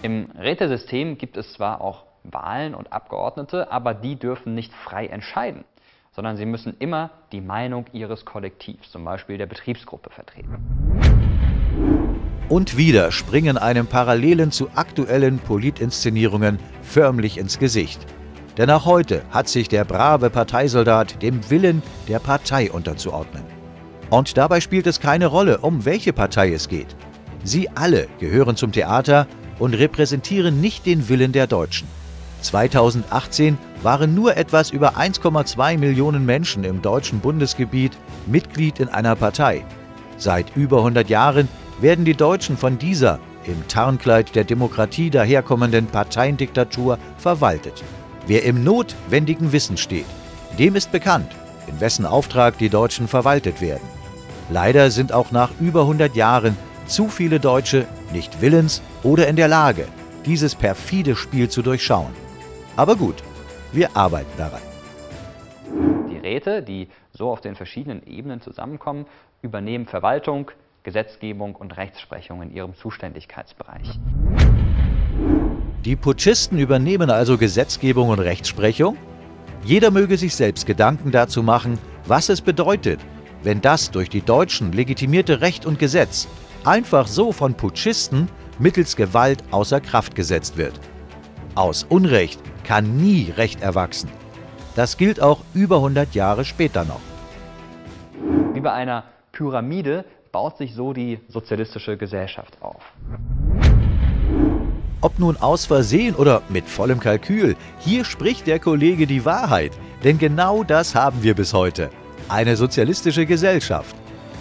Im 0.00 0.30
Rätesystem 0.30 1.18
gibt 1.18 1.36
es 1.36 1.52
zwar 1.52 1.82
auch 1.82 2.04
Wahlen 2.24 2.74
und 2.74 2.90
Abgeordnete, 2.90 3.70
aber 3.70 3.92
die 3.92 4.16
dürfen 4.16 4.54
nicht 4.54 4.72
frei 4.72 5.08
entscheiden, 5.08 5.64
sondern 6.16 6.38
sie 6.38 6.46
müssen 6.46 6.74
immer 6.78 7.10
die 7.30 7.42
Meinung 7.42 7.84
ihres 7.92 8.24
Kollektivs, 8.24 8.90
zum 8.90 9.04
Beispiel 9.04 9.36
der 9.36 9.44
Betriebsgruppe, 9.44 10.08
vertreten. 10.08 10.56
Und 12.48 12.78
wieder 12.78 13.12
springen 13.12 13.58
einem 13.58 13.88
Parallelen 13.88 14.52
zu 14.52 14.70
aktuellen 14.74 15.38
Politinszenierungen 15.38 16.58
förmlich 16.80 17.36
ins 17.36 17.58
Gesicht. 17.58 18.06
Denn 18.58 18.70
auch 18.70 18.84
heute 18.84 19.22
hat 19.30 19.48
sich 19.48 19.68
der 19.68 19.84
brave 19.84 20.30
Parteisoldat 20.30 21.22
dem 21.22 21.48
Willen 21.48 21.80
der 22.08 22.18
Partei 22.18 22.70
unterzuordnen. 22.70 23.44
Und 24.10 24.36
dabei 24.36 24.60
spielt 24.60 24.88
es 24.88 25.00
keine 25.00 25.26
Rolle, 25.26 25.58
um 25.58 25.84
welche 25.84 26.12
Partei 26.12 26.52
es 26.52 26.68
geht. 26.68 26.96
Sie 27.44 27.68
alle 27.76 28.08
gehören 28.18 28.56
zum 28.56 28.72
Theater 28.72 29.28
und 29.60 29.74
repräsentieren 29.74 30.60
nicht 30.60 30.86
den 30.86 31.08
Willen 31.08 31.32
der 31.32 31.46
Deutschen. 31.46 31.86
2018 32.42 33.58
waren 33.82 34.14
nur 34.14 34.36
etwas 34.36 34.70
über 34.70 34.96
1,2 34.96 35.78
Millionen 35.78 36.26
Menschen 36.26 36.64
im 36.64 36.82
deutschen 36.82 37.20
Bundesgebiet 37.20 37.96
Mitglied 38.26 38.80
in 38.80 38.88
einer 38.88 39.14
Partei. 39.14 39.64
Seit 40.16 40.56
über 40.56 40.78
100 40.78 41.08
Jahren 41.08 41.48
werden 41.80 42.04
die 42.04 42.14
Deutschen 42.14 42.56
von 42.56 42.78
dieser 42.78 43.20
im 43.44 43.66
Tarnkleid 43.68 44.34
der 44.34 44.44
Demokratie 44.44 45.10
daherkommenden 45.10 45.86
Parteiendiktatur 45.86 46.98
verwaltet. 47.18 47.82
Wer 48.28 48.44
im 48.44 48.62
notwendigen 48.62 49.52
Wissen 49.52 49.78
steht, 49.78 50.04
dem 50.58 50.76
ist 50.76 50.92
bekannt, 50.92 51.34
in 51.66 51.80
wessen 51.80 52.04
Auftrag 52.04 52.58
die 52.58 52.68
Deutschen 52.68 53.08
verwaltet 53.08 53.62
werden. 53.62 53.88
Leider 54.50 54.90
sind 54.90 55.14
auch 55.14 55.30
nach 55.30 55.50
über 55.60 55.80
100 55.80 56.14
Jahren 56.14 56.54
zu 56.84 57.08
viele 57.08 57.40
Deutsche 57.40 57.86
nicht 58.12 58.42
willens 58.42 58.82
oder 59.02 59.28
in 59.28 59.36
der 59.36 59.48
Lage, 59.48 59.86
dieses 60.26 60.54
perfide 60.54 61.16
Spiel 61.16 61.48
zu 61.48 61.62
durchschauen. 61.62 62.12
Aber 62.76 62.96
gut, 62.96 63.16
wir 63.72 63.96
arbeiten 63.96 64.36
daran. 64.36 64.60
Die 66.10 66.18
Räte, 66.18 66.62
die 66.62 66.88
so 67.14 67.30
auf 67.30 67.40
den 67.40 67.56
verschiedenen 67.56 68.06
Ebenen 68.06 68.42
zusammenkommen, 68.42 69.06
übernehmen 69.40 69.86
Verwaltung, 69.86 70.50
Gesetzgebung 70.82 71.56
und 71.56 71.78
Rechtsprechung 71.78 72.42
in 72.42 72.54
ihrem 72.54 72.74
Zuständigkeitsbereich. 72.74 73.98
Die 75.84 75.94
Putschisten 75.94 76.58
übernehmen 76.58 77.08
also 77.08 77.38
Gesetzgebung 77.38 78.08
und 78.08 78.18
Rechtsprechung? 78.18 78.96
Jeder 79.64 79.92
möge 79.92 80.16
sich 80.16 80.34
selbst 80.34 80.66
Gedanken 80.66 81.12
dazu 81.12 81.42
machen, 81.42 81.78
was 82.04 82.28
es 82.28 82.40
bedeutet, 82.40 83.00
wenn 83.44 83.60
das 83.60 83.92
durch 83.92 84.10
die 84.10 84.22
Deutschen 84.22 84.72
legitimierte 84.72 85.40
Recht 85.40 85.66
und 85.66 85.78
Gesetz 85.78 86.26
einfach 86.64 87.06
so 87.06 87.30
von 87.30 87.54
Putschisten 87.54 88.28
mittels 88.58 88.96
Gewalt 88.96 89.44
außer 89.52 89.80
Kraft 89.80 90.16
gesetzt 90.16 90.56
wird. 90.56 90.78
Aus 91.54 91.84
Unrecht 91.88 92.40
kann 92.64 92.96
nie 92.96 93.32
Recht 93.36 93.62
erwachsen. 93.62 94.10
Das 94.74 94.96
gilt 94.96 95.22
auch 95.22 95.40
über 95.54 95.76
100 95.76 96.14
Jahre 96.14 96.44
später 96.44 96.84
noch. 96.84 97.00
Wie 98.52 98.60
bei 98.60 98.72
einer 98.72 99.04
Pyramide 99.30 100.04
baut 100.32 100.58
sich 100.58 100.74
so 100.74 100.92
die 100.92 101.20
sozialistische 101.28 101.96
Gesellschaft 101.96 102.60
auf. 102.60 102.82
Ob 105.00 105.20
nun 105.20 105.36
aus 105.36 105.64
Versehen 105.66 106.16
oder 106.16 106.42
mit 106.48 106.68
vollem 106.68 106.98
Kalkül, 106.98 107.54
hier 107.78 108.04
spricht 108.04 108.48
der 108.48 108.58
Kollege 108.58 109.06
die 109.06 109.24
Wahrheit. 109.24 109.70
Denn 110.02 110.18
genau 110.18 110.64
das 110.64 110.96
haben 110.96 111.22
wir 111.22 111.34
bis 111.34 111.54
heute. 111.54 111.90
Eine 112.28 112.56
sozialistische 112.56 113.24
Gesellschaft. 113.24 113.94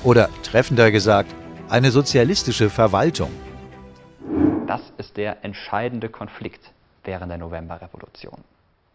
Oder 0.03 0.29
treffender 0.41 0.89
gesagt, 0.89 1.33
eine 1.69 1.91
sozialistische 1.91 2.71
Verwaltung. 2.71 3.29
Das 4.65 4.81
ist 4.97 5.15
der 5.17 5.45
entscheidende 5.45 6.09
Konflikt 6.09 6.71
während 7.03 7.29
der 7.29 7.37
Novemberrevolution. 7.37 8.39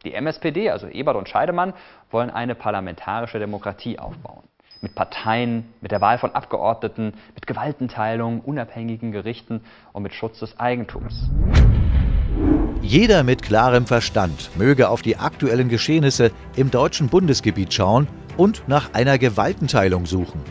Die 0.05 0.15
MSPD, 0.15 0.69
also 0.69 0.89
Ebert 0.89 1.15
und 1.15 1.29
Scheidemann, 1.29 1.75
wollen 2.11 2.31
eine 2.31 2.57
parlamentarische 2.57 3.39
Demokratie 3.39 4.01
aufbauen 4.01 4.43
mit 4.83 4.97
Parteien, 4.97 5.73
mit 5.81 5.93
der 5.93 6.01
Wahl 6.01 6.19
von 6.19 6.35
Abgeordneten, 6.35 7.15
mit 7.35 7.47
Gewaltenteilung, 7.47 8.41
unabhängigen 8.41 9.13
Gerichten 9.13 9.63
und 9.93 10.03
mit 10.03 10.13
Schutz 10.13 10.41
des 10.41 10.59
Eigentums. 10.59 11.31
Jeder 12.83 13.23
mit 13.23 13.43
klarem 13.43 13.87
Verstand 13.87 14.51
möge 14.59 14.89
auf 14.89 15.03
die 15.03 15.17
aktuellen 15.17 15.69
Geschehnisse 15.69 16.33
im 16.57 16.73
deutschen 16.73 17.09
Bundesgebiet 17.09 17.73
schauen 17.73 18.09
und 18.37 18.67
nach 18.67 18.93
einer 18.93 19.19
Gewaltenteilung 19.19 20.05
suchen. 20.07 20.43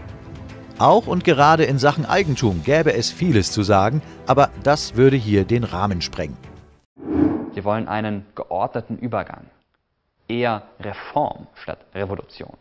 Auch 0.79 1.07
und 1.07 1.25
gerade 1.25 1.65
in 1.65 1.77
Sachen 1.77 2.05
Eigentum 2.05 2.63
gäbe 2.63 2.93
es 2.93 3.11
vieles 3.11 3.51
zu 3.51 3.63
sagen, 3.63 4.01
aber 4.27 4.49
das 4.63 4.95
würde 4.95 5.17
hier 5.17 5.43
den 5.43 5.65
Rahmen 5.65 6.01
sprengen. 6.01 6.37
Sie 7.53 7.65
wollen 7.65 7.89
einen 7.89 8.25
geordneten 8.33 8.97
Übergang, 8.97 9.45
eher 10.29 10.63
Reform 10.79 11.47
statt 11.55 11.79
Revolution. 11.93 12.60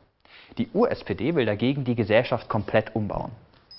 Die 0.58 0.68
USPD 0.72 1.34
will 1.34 1.46
dagegen 1.46 1.84
die 1.84 1.94
Gesellschaft 1.94 2.48
komplett 2.48 2.94
umbauen. 2.94 3.30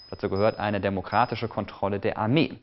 Dazu 0.10 0.29
gehört 0.29 0.60
eine 0.60 0.81
demokratische 0.81 1.47
Kontrolle 1.47 1.99
der 1.99 2.17
Armee. 2.17 2.53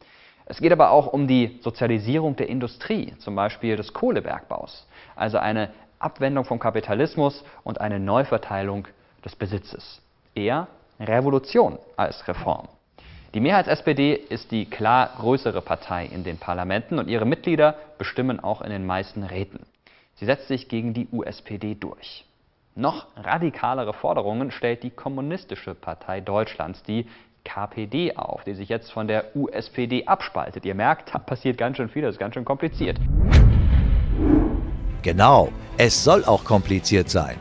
Es 0.47 0.61
geht 0.61 0.73
aber 0.73 0.91
auch 0.91 1.09
um 1.09 1.27
die 1.27 1.59
Sozialisierung 1.63 2.37
der 2.37 2.49
Industrie, 2.49 3.15
zum 3.19 3.35
Beispiel 3.35 3.77
des 3.77 3.93
Kohlebergbaus, 3.93 4.87
also 5.15 5.39
eine 5.39 5.71
Abwendung 5.99 6.45
vom 6.45 6.59
Kapitalismus 6.59 7.45
und 7.65 7.81
eine 7.81 7.99
Neuverteilung 7.99 8.87
des 9.25 9.37
Besitzes. 9.37 10.01
Eher 10.35 10.69
Revolution 11.01 11.79
als 11.97 12.27
Reform. 12.29 12.69
Die 13.35 13.41
Mehrheits-SPD 13.41 14.15
ist 14.15 14.51
die 14.51 14.65
klar 14.65 15.11
größere 15.19 15.61
Partei 15.61 16.07
in 16.07 16.25
den 16.25 16.39
Parlamenten 16.39 16.99
und 16.99 17.09
ihre 17.09 17.27
Mitglieder 17.27 17.75
bestimmen 17.99 18.41
auch 18.41 18.63
in 18.63 18.71
den 18.71 18.87
meisten 18.87 19.23
Räten. 19.23 19.67
Sie 20.15 20.25
setzt 20.25 20.49
sich 20.49 20.69
gegen 20.69 20.95
die 20.95 21.09
USPD 21.13 21.75
durch. 21.75 22.25
Noch 22.79 23.09
radikalere 23.17 23.93
Forderungen 23.93 24.53
stellt 24.53 24.85
die 24.85 24.91
Kommunistische 24.91 25.75
Partei 25.75 26.21
Deutschlands, 26.21 26.85
die 26.85 27.09
KPD, 27.45 28.15
auf, 28.15 28.45
die 28.45 28.55
sich 28.55 28.69
jetzt 28.69 28.93
von 28.93 29.09
der 29.09 29.35
USPD 29.35 30.07
abspaltet. 30.07 30.65
Ihr 30.65 30.77
merkt, 30.77 31.13
da 31.13 31.19
passiert 31.19 31.59
ganz 31.59 31.77
schön 31.77 31.89
viel, 31.89 32.03
das 32.03 32.15
ist 32.15 32.21
ganz 32.21 32.35
schön 32.35 32.45
kompliziert. 32.45 32.97
Genau, 35.03 35.49
es 35.77 36.05
soll 36.05 36.25
auch 36.25 36.45
kompliziert 36.45 37.11
sein. 37.11 37.37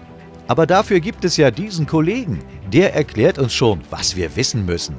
Aber 0.47 0.65
dafür 0.65 0.99
gibt 0.99 1.23
es 1.23 1.37
ja 1.37 1.51
diesen 1.51 1.85
Kollegen, 1.85 2.43
der 2.73 2.95
erklärt 2.95 3.37
uns 3.37 3.53
schon, 3.53 3.81
was 3.91 4.15
wir 4.15 4.35
wissen 4.35 4.65
müssen. 4.65 4.95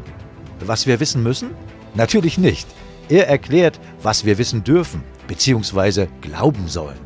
Was 0.60 0.86
wir 0.86 1.00
wissen 1.00 1.24
müssen? 1.24 1.50
Natürlich 1.94 2.38
nicht. 2.38 2.68
Er 3.08 3.26
erklärt, 3.26 3.80
was 4.04 4.24
wir 4.24 4.38
wissen 4.38 4.62
dürfen, 4.62 5.02
bzw. 5.26 6.06
glauben 6.20 6.68
sollen. 6.68 7.00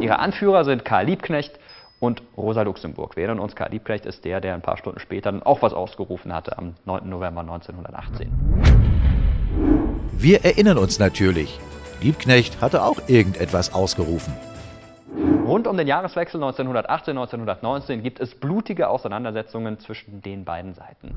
Ihre 0.00 0.18
Anführer 0.18 0.64
sind 0.64 0.84
Karl 0.84 1.06
Liebknecht, 1.06 1.60
und 2.04 2.22
Rosa 2.36 2.62
Luxemburg. 2.62 3.16
Uns, 3.16 3.56
Karl 3.56 3.70
Liebknecht 3.70 4.04
ist 4.06 4.24
der, 4.24 4.40
der 4.40 4.54
ein 4.54 4.60
paar 4.60 4.76
Stunden 4.76 5.00
später 5.00 5.32
dann 5.32 5.42
auch 5.42 5.62
was 5.62 5.72
ausgerufen 5.72 6.34
hatte 6.34 6.58
am 6.58 6.74
9. 6.84 7.08
November 7.08 7.40
1918. 7.40 8.30
Wir 10.12 10.44
erinnern 10.44 10.76
uns 10.76 10.98
natürlich. 10.98 11.58
Liebknecht 12.02 12.60
hatte 12.60 12.82
auch 12.82 12.98
irgendetwas 13.06 13.72
ausgerufen. 13.72 14.34
Rund 15.46 15.66
um 15.66 15.76
den 15.76 15.86
Jahreswechsel 15.86 16.42
1918-1919 16.42 17.98
gibt 17.98 18.20
es 18.20 18.34
blutige 18.34 18.88
Auseinandersetzungen 18.88 19.78
zwischen 19.78 20.20
den 20.20 20.44
beiden 20.44 20.74
Seiten. 20.74 21.14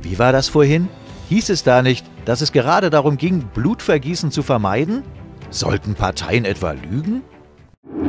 Wie 0.00 0.18
war 0.18 0.32
das 0.32 0.48
vorhin? 0.48 0.88
Hieß 1.28 1.50
es 1.50 1.64
da 1.64 1.82
nicht, 1.82 2.06
dass 2.24 2.40
es 2.40 2.52
gerade 2.52 2.90
darum 2.90 3.18
ging, 3.18 3.42
Blutvergießen 3.54 4.30
zu 4.30 4.42
vermeiden? 4.42 5.02
Sollten 5.50 5.94
Parteien 5.94 6.44
etwa 6.44 6.72
lügen? 6.72 7.22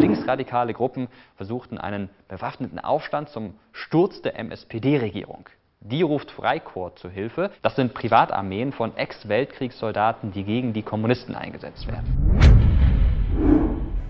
Rechtsradikale 0.01 0.73
Gruppen 0.73 1.07
versuchten 1.37 1.77
einen 1.77 2.09
bewaffneten 2.27 2.79
Aufstand 2.79 3.29
zum 3.29 3.53
Sturz 3.71 4.21
der 4.21 4.37
MSPD-Regierung. 4.39 5.49
Die 5.81 6.01
ruft 6.01 6.31
Freikorps 6.31 7.01
zu 7.01 7.09
Hilfe. 7.09 7.51
Das 7.61 7.75
sind 7.75 7.93
Privatarmeen 7.93 8.71
von 8.71 8.97
Ex-Weltkriegssoldaten, 8.97 10.31
die 10.31 10.43
gegen 10.43 10.73
die 10.73 10.81
Kommunisten 10.81 11.35
eingesetzt 11.35 11.87
werden. 11.87 12.39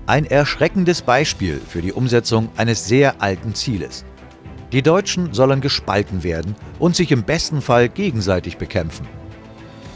Ein 0.07 0.25
erschreckendes 0.25 1.01
Beispiel 1.01 1.59
für 1.59 1.81
die 1.81 1.91
Umsetzung 1.91 2.49
eines 2.55 2.87
sehr 2.87 3.21
alten 3.21 3.55
Zieles. 3.55 4.05
Die 4.71 4.83
Deutschen 4.83 5.33
sollen 5.33 5.61
gespalten 5.61 6.23
werden 6.23 6.55
und 6.79 6.95
sich 6.95 7.11
im 7.11 7.23
besten 7.23 7.61
Fall 7.61 7.89
gegenseitig 7.89 8.57
bekämpfen. 8.57 9.07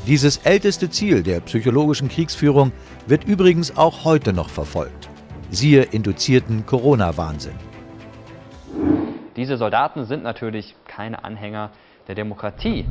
Dieses 0.05 0.37
älteste 0.37 0.89
Ziel 0.89 1.23
der 1.23 1.39
psychologischen 1.41 2.09
Kriegsführung 2.09 2.71
wird 3.07 3.25
übrigens 3.25 3.77
auch 3.77 4.03
heute 4.03 4.33
noch 4.33 4.49
verfolgt. 4.49 5.09
Siehe 5.51 5.83
induzierten 5.83 6.65
Corona-Wahnsinn. 6.65 7.55
Diese 9.35 9.57
Soldaten 9.57 10.05
sind 10.05 10.23
natürlich 10.23 10.75
keine 10.85 11.23
Anhänger 11.23 11.71
der 12.07 12.15
Demokratie. 12.15 12.85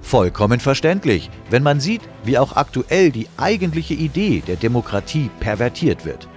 Vollkommen 0.00 0.60
verständlich, 0.60 1.30
wenn 1.50 1.62
man 1.62 1.80
sieht, 1.80 2.02
wie 2.22 2.38
auch 2.38 2.54
aktuell 2.54 3.10
die 3.10 3.28
eigentliche 3.36 3.94
Idee 3.94 4.42
der 4.46 4.56
Demokratie 4.56 5.30
pervertiert 5.40 6.04
wird. 6.04 6.28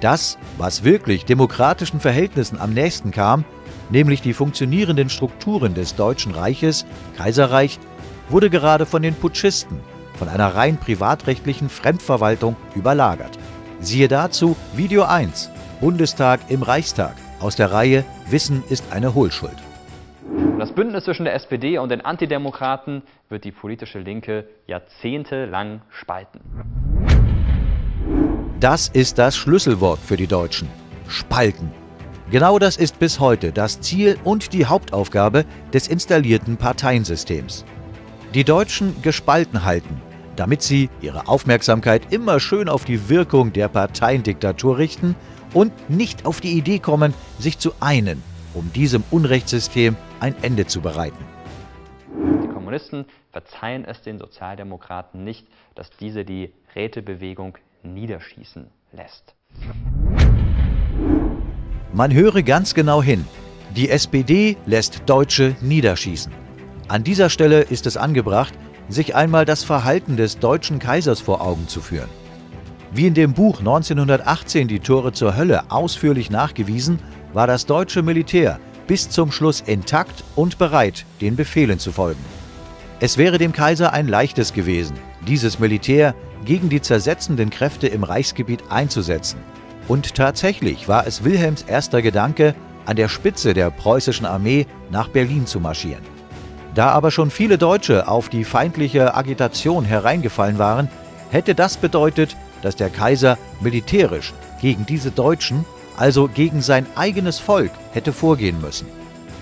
Das, 0.00 0.38
was 0.56 0.82
wirklich 0.82 1.26
demokratischen 1.26 2.00
Verhältnissen 2.00 2.58
am 2.58 2.72
nächsten 2.72 3.10
kam, 3.10 3.44
nämlich 3.90 4.22
die 4.22 4.32
funktionierenden 4.32 5.10
Strukturen 5.10 5.74
des 5.74 5.94
Deutschen 5.94 6.32
Reiches, 6.32 6.86
Kaiserreich, 7.18 7.78
wurde 8.30 8.48
gerade 8.48 8.86
von 8.86 9.02
den 9.02 9.14
Putschisten, 9.14 9.80
von 10.20 10.28
einer 10.28 10.54
rein 10.54 10.76
privatrechtlichen 10.76 11.70
Fremdverwaltung 11.70 12.54
überlagert. 12.74 13.38
Siehe 13.80 14.06
dazu 14.06 14.54
Video 14.74 15.04
1, 15.04 15.50
Bundestag 15.80 16.40
im 16.50 16.62
Reichstag, 16.62 17.14
aus 17.40 17.56
der 17.56 17.72
Reihe 17.72 18.04
Wissen 18.28 18.62
ist 18.68 18.92
eine 18.92 19.14
Hohlschuld. 19.14 19.56
Das 20.58 20.72
Bündnis 20.72 21.04
zwischen 21.04 21.24
der 21.24 21.34
SPD 21.34 21.78
und 21.78 21.88
den 21.88 22.02
Antidemokraten 22.02 23.02
wird 23.30 23.44
die 23.44 23.50
politische 23.50 23.98
Linke 23.98 24.46
jahrzehntelang 24.66 25.80
spalten. 25.88 26.40
Das 28.60 28.88
ist 28.88 29.18
das 29.18 29.38
Schlüsselwort 29.38 30.00
für 30.00 30.18
die 30.18 30.26
Deutschen. 30.26 30.68
Spalten. 31.08 31.72
Genau 32.30 32.58
das 32.58 32.76
ist 32.76 32.98
bis 32.98 33.20
heute 33.20 33.52
das 33.52 33.80
Ziel 33.80 34.18
und 34.22 34.52
die 34.52 34.66
Hauptaufgabe 34.66 35.46
des 35.72 35.88
installierten 35.88 36.58
Parteiensystems. 36.58 37.64
Die 38.34 38.44
Deutschen 38.44 39.00
gespalten 39.00 39.64
halten, 39.64 40.00
damit 40.40 40.62
sie 40.62 40.88
ihre 41.02 41.28
Aufmerksamkeit 41.28 42.14
immer 42.14 42.40
schön 42.40 42.70
auf 42.70 42.86
die 42.86 43.10
Wirkung 43.10 43.52
der 43.52 43.68
Parteiendiktatur 43.68 44.78
richten 44.78 45.14
und 45.52 45.90
nicht 45.90 46.24
auf 46.24 46.40
die 46.40 46.56
Idee 46.56 46.78
kommen, 46.78 47.12
sich 47.38 47.58
zu 47.58 47.74
einen, 47.78 48.22
um 48.54 48.72
diesem 48.72 49.04
Unrechtssystem 49.10 49.96
ein 50.18 50.34
Ende 50.40 50.64
zu 50.64 50.80
bereiten. 50.80 51.22
Die 52.42 52.48
Kommunisten 52.48 53.04
verzeihen 53.30 53.84
es 53.84 54.00
den 54.00 54.18
Sozialdemokraten 54.18 55.24
nicht, 55.24 55.46
dass 55.74 55.90
diese 55.90 56.24
die 56.24 56.54
Rätebewegung 56.74 57.58
niederschießen 57.82 58.66
lässt. 58.92 59.34
Man 61.92 62.14
höre 62.14 62.42
ganz 62.42 62.72
genau 62.72 63.02
hin. 63.02 63.26
Die 63.76 63.90
SPD 63.90 64.56
lässt 64.64 65.02
Deutsche 65.04 65.54
niederschießen. 65.60 66.32
An 66.88 67.04
dieser 67.04 67.28
Stelle 67.28 67.60
ist 67.60 67.86
es 67.86 67.98
angebracht, 67.98 68.54
sich 68.90 69.14
einmal 69.14 69.44
das 69.44 69.64
Verhalten 69.64 70.16
des 70.16 70.38
deutschen 70.38 70.78
Kaisers 70.78 71.20
vor 71.20 71.40
Augen 71.40 71.68
zu 71.68 71.80
führen. 71.80 72.08
Wie 72.92 73.06
in 73.06 73.14
dem 73.14 73.34
Buch 73.34 73.60
1918 73.60 74.66
Die 74.66 74.80
Tore 74.80 75.12
zur 75.12 75.36
Hölle 75.36 75.70
ausführlich 75.70 76.30
nachgewiesen, 76.30 76.98
war 77.32 77.46
das 77.46 77.66
deutsche 77.66 78.02
Militär 78.02 78.58
bis 78.88 79.08
zum 79.08 79.30
Schluss 79.30 79.60
intakt 79.60 80.24
und 80.34 80.58
bereit, 80.58 81.06
den 81.20 81.36
Befehlen 81.36 81.78
zu 81.78 81.92
folgen. 81.92 82.24
Es 82.98 83.16
wäre 83.16 83.38
dem 83.38 83.52
Kaiser 83.52 83.92
ein 83.92 84.08
leichtes 84.08 84.52
gewesen, 84.52 84.98
dieses 85.26 85.60
Militär 85.60 86.14
gegen 86.44 86.68
die 86.68 86.82
zersetzenden 86.82 87.50
Kräfte 87.50 87.86
im 87.86 88.02
Reichsgebiet 88.02 88.64
einzusetzen. 88.68 89.38
Und 89.86 90.16
tatsächlich 90.16 90.88
war 90.88 91.06
es 91.06 91.22
Wilhelms 91.22 91.62
erster 91.62 92.02
Gedanke, 92.02 92.54
an 92.86 92.96
der 92.96 93.08
Spitze 93.08 93.54
der 93.54 93.70
preußischen 93.70 94.26
Armee 94.26 94.66
nach 94.90 95.08
Berlin 95.08 95.46
zu 95.46 95.60
marschieren. 95.60 96.19
Da 96.74 96.90
aber 96.90 97.10
schon 97.10 97.30
viele 97.30 97.58
Deutsche 97.58 98.06
auf 98.06 98.28
die 98.28 98.44
feindliche 98.44 99.14
Agitation 99.14 99.84
hereingefallen 99.84 100.58
waren, 100.58 100.88
hätte 101.30 101.54
das 101.54 101.76
bedeutet, 101.76 102.36
dass 102.62 102.76
der 102.76 102.90
Kaiser 102.90 103.38
militärisch 103.60 104.32
gegen 104.60 104.86
diese 104.86 105.10
Deutschen, 105.10 105.64
also 105.96 106.28
gegen 106.28 106.60
sein 106.60 106.86
eigenes 106.94 107.38
Volk, 107.38 107.72
hätte 107.92 108.12
vorgehen 108.12 108.60
müssen. 108.60 108.86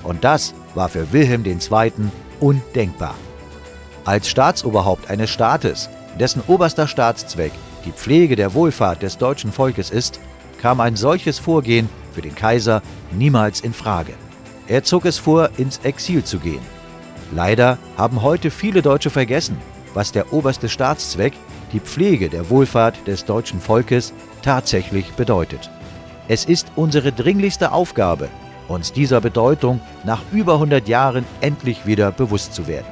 Und 0.05 0.25
das 0.25 0.55
war 0.75 0.89
für 0.89 1.13
Wilhelm 1.13 1.45
II. 1.45 1.93
undenkbar. 2.41 3.15
Als 4.05 4.29
Staatsoberhaupt 4.29 5.11
eines 5.11 5.31
Staates 5.31 5.91
dessen 6.19 6.43
oberster 6.47 6.87
Staatszweck 6.87 7.53
die 7.85 7.93
Pflege 7.93 8.37
der 8.37 8.55
Wohlfahrt 8.55 9.03
des 9.03 9.19
deutschen 9.19 9.53
Volkes 9.53 9.91
ist, 9.91 10.19
kam 10.61 10.81
ein 10.81 10.97
solches 10.97 11.39
Vorgehen 11.39 11.89
für 12.13 12.23
den 12.23 12.35
Kaiser 12.35 12.83
niemals 13.13 13.61
in 13.61 13.73
Frage. 13.73 14.15
Er 14.67 14.83
zog 14.83 15.05
es 15.05 15.19
vor, 15.19 15.51
ins 15.57 15.79
Exil 15.85 16.25
zu 16.25 16.39
gehen. 16.39 16.78
Leider 17.33 17.79
haben 17.97 18.23
heute 18.23 18.51
viele 18.51 18.83
Deutsche 18.83 19.11
vergessen, 19.11 19.59
was 19.95 20.13
der 20.13 20.33
oberste 20.33 20.69
Staatszweck, 20.69 21.35
die 21.73 21.81
Pflege 21.81 22.29
der 22.29 22.49
Wohlfahrt 22.49 23.07
des 23.07 23.25
deutschen 23.25 23.61
Volkes, 23.61 24.15
tatsächlich 24.43 25.13
bedeutet. 25.13 25.71
Es 26.29 26.45
ist 26.45 26.73
unsere 26.77 27.13
dringlichste 27.13 27.73
Aufgabe, 27.73 28.29
uns 28.69 28.93
dieser 28.93 29.21
Bedeutung 29.21 29.81
nach 30.05 30.23
über 30.33 30.55
100 30.55 30.89
Jahren 30.89 31.25
endlich 31.41 31.87
wieder 31.87 32.13
bewusst 32.13 32.55
zu 32.55 32.67
werden. 32.67 32.87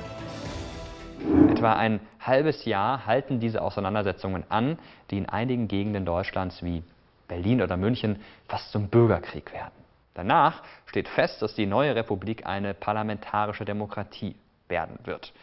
Etwa 1.50 1.74
ein 1.74 2.00
halbes 2.20 2.64
Jahr 2.64 3.06
halten 3.06 3.40
diese 3.40 3.62
Auseinandersetzungen 3.62 4.44
an, 4.50 4.78
die 5.10 5.18
in 5.18 5.28
einigen 5.28 5.68
Gegenden 5.68 6.04
Deutschlands 6.04 6.62
wie 6.62 6.82
Berlin 7.28 7.62
oder 7.62 7.76
München 7.76 8.16
fast 8.48 8.70
zum 8.72 8.88
Bürgerkrieg 8.88 9.52
werden. 9.52 9.85
Danach 10.16 10.62
steht 10.86 11.08
fest, 11.08 11.42
dass 11.42 11.54
die 11.54 11.66
neue 11.66 11.94
Republik 11.94 12.46
eine 12.46 12.72
parlamentarische 12.72 13.66
Demokratie 13.66 14.34
werden 14.66 14.98
wird. 15.04 15.34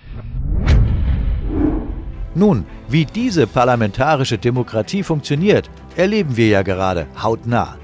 Nun, 2.33 2.65
wie 2.87 3.05
diese 3.05 3.45
parlamentarische 3.45 4.39
Demokratie 4.39 5.03
funktioniert, 5.03 5.69
erleben 5.95 6.37
wir 6.37 6.47
ja 6.47 6.63
gerade 6.63 7.05
hautnah. 7.21 7.77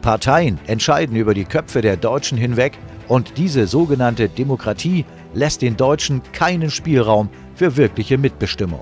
Parteien 0.00 0.58
entscheiden 0.66 1.14
über 1.14 1.32
die 1.32 1.44
Köpfe 1.44 1.80
der 1.80 1.96
Deutschen 1.96 2.36
hinweg 2.36 2.76
und 3.06 3.38
diese 3.38 3.68
sogenannte 3.68 4.28
Demokratie 4.28 5.04
lässt 5.34 5.62
den 5.62 5.76
Deutschen 5.76 6.22
keinen 6.32 6.70
Spielraum 6.70 7.28
für 7.54 7.76
wirkliche 7.76 8.18
Mitbestimmung. 8.18 8.80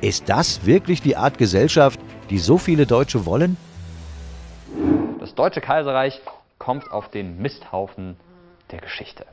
Ist 0.00 0.28
das 0.28 0.64
wirklich 0.64 1.02
die 1.02 1.16
Art 1.16 1.36
Gesellschaft, 1.36 1.98
die 2.30 2.38
so 2.38 2.58
viele 2.58 2.86
Deutsche 2.86 3.26
wollen? 3.26 3.56
Das 5.18 5.34
Deutsche 5.34 5.60
Kaiserreich 5.60 6.20
kommt 6.58 6.90
auf 6.92 7.08
den 7.08 7.40
Misthaufen 7.40 8.16
der 8.70 8.80
Geschichte. 8.80 9.26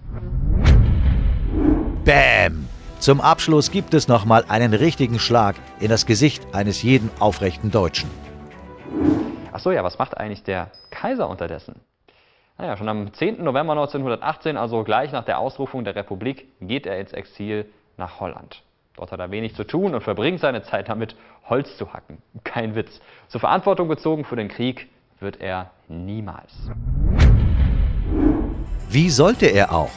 Bäm! 2.04 2.68
Zum 3.00 3.20
Abschluss 3.20 3.70
gibt 3.70 3.94
es 3.94 4.08
nochmal 4.08 4.46
einen 4.48 4.74
richtigen 4.74 5.20
Schlag 5.20 5.56
in 5.80 5.90
das 5.90 6.06
Gesicht 6.06 6.56
eines 6.56 6.84
jeden 6.84 7.12
aufrechten 7.20 7.70
Deutschen. 7.70 8.10
Achso, 9.52 9.72
ja, 9.72 9.84
was 9.84 10.00
macht 10.00 10.18
eigentlich 10.18 10.44
der 10.44 10.72
Kaiser 10.90 11.30
unterdessen? 11.30 11.76
Naja, 12.58 12.78
schon 12.78 12.88
am 12.88 13.12
10. 13.12 13.44
November 13.44 13.74
1918, 13.74 14.58
also 14.58 14.84
gleich 14.84 15.12
nach 15.12 15.26
der 15.26 15.40
Ausrufung 15.40 15.84
der 15.84 15.96
Republik, 15.96 16.48
geht 16.62 16.86
er 16.86 17.00
ins 17.00 17.12
Exil 17.12 17.66
nach 17.98 18.20
Holland. 18.20 18.64
Dort 18.96 19.12
hat 19.12 19.20
er 19.20 19.32
wenig 19.32 19.56
zu 19.56 19.64
tun 19.64 19.96
und 19.96 20.02
verbringt 20.02 20.40
seine 20.40 20.62
Zeit 20.64 20.88
damit, 20.88 21.16
Holz 21.50 21.76
zu 21.78 21.92
hacken. 21.94 22.20
Kein 22.44 22.76
Witz. 22.76 23.02
Zur 23.28 23.42
Verantwortung 23.42 23.90
gezogen 23.90 24.24
für 24.24 24.36
den 24.36 24.48
Krieg 24.48 24.88
wird 25.20 25.42
er 25.42 25.72
niemals. 25.88 26.54
Wie 28.94 29.10
sollte 29.10 29.48
er 29.48 29.74
auch? 29.74 29.90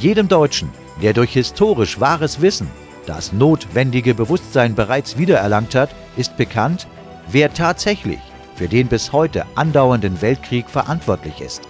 Jedem 0.00 0.28
Deutschen, 0.28 0.70
der 1.00 1.14
durch 1.14 1.32
historisch 1.32 1.98
wahres 1.98 2.42
Wissen 2.42 2.70
das 3.06 3.32
notwendige 3.32 4.12
Bewusstsein 4.12 4.74
bereits 4.74 5.16
wiedererlangt 5.16 5.74
hat, 5.74 5.88
ist 6.18 6.36
bekannt, 6.36 6.86
wer 7.26 7.54
tatsächlich 7.54 8.18
für 8.54 8.68
den 8.68 8.88
bis 8.88 9.14
heute 9.14 9.46
andauernden 9.54 10.20
Weltkrieg 10.20 10.68
verantwortlich 10.68 11.40
ist. 11.40 11.66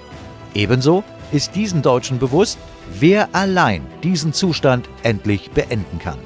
Ebenso 0.52 1.04
ist 1.30 1.54
diesen 1.54 1.80
Deutschen 1.80 2.18
bewusst, 2.18 2.58
wer 2.98 3.28
allein 3.30 3.86
diesen 4.02 4.32
Zustand 4.32 4.88
endlich 5.04 5.52
beenden 5.52 6.00
kann. 6.00 6.18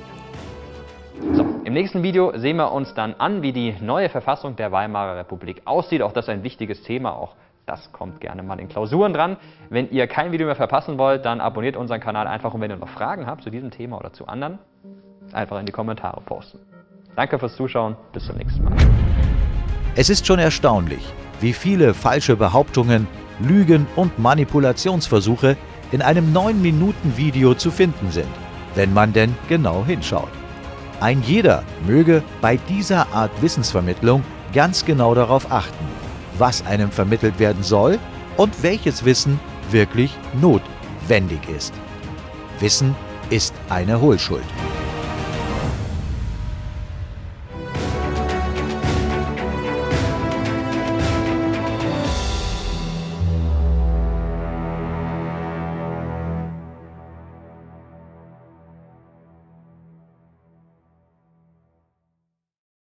So, 1.35 1.45
Im 1.65 1.75
nächsten 1.75 2.03
Video 2.03 2.33
sehen 2.39 2.57
wir 2.57 2.73
uns 2.73 2.95
dann 2.95 3.13
an, 3.19 3.43
wie 3.43 3.53
die 3.53 3.75
neue 3.83 4.09
Verfassung 4.09 4.57
der 4.57 4.73
Weimarer 4.73 5.19
Republik 5.19 5.61
aussieht. 5.67 6.01
Auch 6.01 6.13
das 6.13 6.25
ist 6.25 6.31
ein 6.31 6.43
wichtiges 6.43 6.83
Thema, 6.85 7.13
auch 7.13 7.35
das 7.69 7.93
kommt 7.93 8.21
gerne 8.21 8.43
mal 8.43 8.59
in 8.59 8.69
Klausuren 8.69 9.13
dran. 9.13 9.37
Wenn 9.69 9.91
ihr 9.91 10.07
kein 10.07 10.33
Video 10.33 10.47
mehr 10.47 10.57
verpassen 10.57 10.97
wollt, 10.97 11.25
dann 11.25 11.41
abonniert 11.41 11.77
unseren 11.77 12.01
Kanal 12.01 12.27
einfach 12.27 12.55
und 12.55 12.61
wenn 12.63 12.71
ihr 12.71 12.77
noch 12.77 12.89
Fragen 12.89 13.27
habt 13.27 13.43
zu 13.43 13.51
diesem 13.51 13.71
Thema 13.71 13.99
oder 13.99 14.13
zu 14.13 14.27
anderen, 14.27 14.59
einfach 15.33 15.61
in 15.61 15.67
die 15.67 15.73
Kommentare 15.73 16.21
posten. 16.23 16.59
Danke 17.15 17.39
fürs 17.39 17.57
Zuschauen, 17.57 17.97
bis 18.13 18.25
zum 18.25 18.37
nächsten 18.37 18.65
Mal. 18.65 18.73
Es 19.97 20.09
ist 20.09 20.27
schon 20.27 20.39
erstaunlich, 20.39 21.13
wie 21.41 21.53
viele 21.53 21.93
falsche 21.93 22.37
Behauptungen, 22.37 23.07
Lügen 23.41 23.87
und 23.97 24.19
Manipulationsversuche 24.19 25.57
in 25.93 26.01
einem 26.01 26.33
9-Minuten-Video 26.35 27.55
zu 27.55 27.71
finden 27.71 28.11
sind, 28.11 28.29
wenn 28.77 28.95
man 28.95 29.13
denn 29.13 29.35
genau 29.49 29.85
hinschaut. 29.85 30.31
Ein 31.01 31.23
jeder 31.23 31.63
möge 31.87 32.23
bei 32.41 32.57
dieser 32.57 33.13
Art 33.13 33.31
Wissensvermittlung 33.43 34.25
ganz 34.53 34.85
genau 34.85 35.15
darauf 35.15 35.53
achten, 35.53 35.98
was 36.39 36.65
einem 36.67 36.91
vermittelt 36.91 37.39
werden 37.39 37.63
soll 37.63 37.99
und 38.37 38.63
welches 38.63 39.05
Wissen 39.05 39.39
wirklich 39.71 40.17
notwendig 40.41 41.49
ist. 41.49 41.75
Wissen 42.61 42.95
ist 43.31 43.55
eine 43.69 44.01
Hohlschuld. 44.01 44.45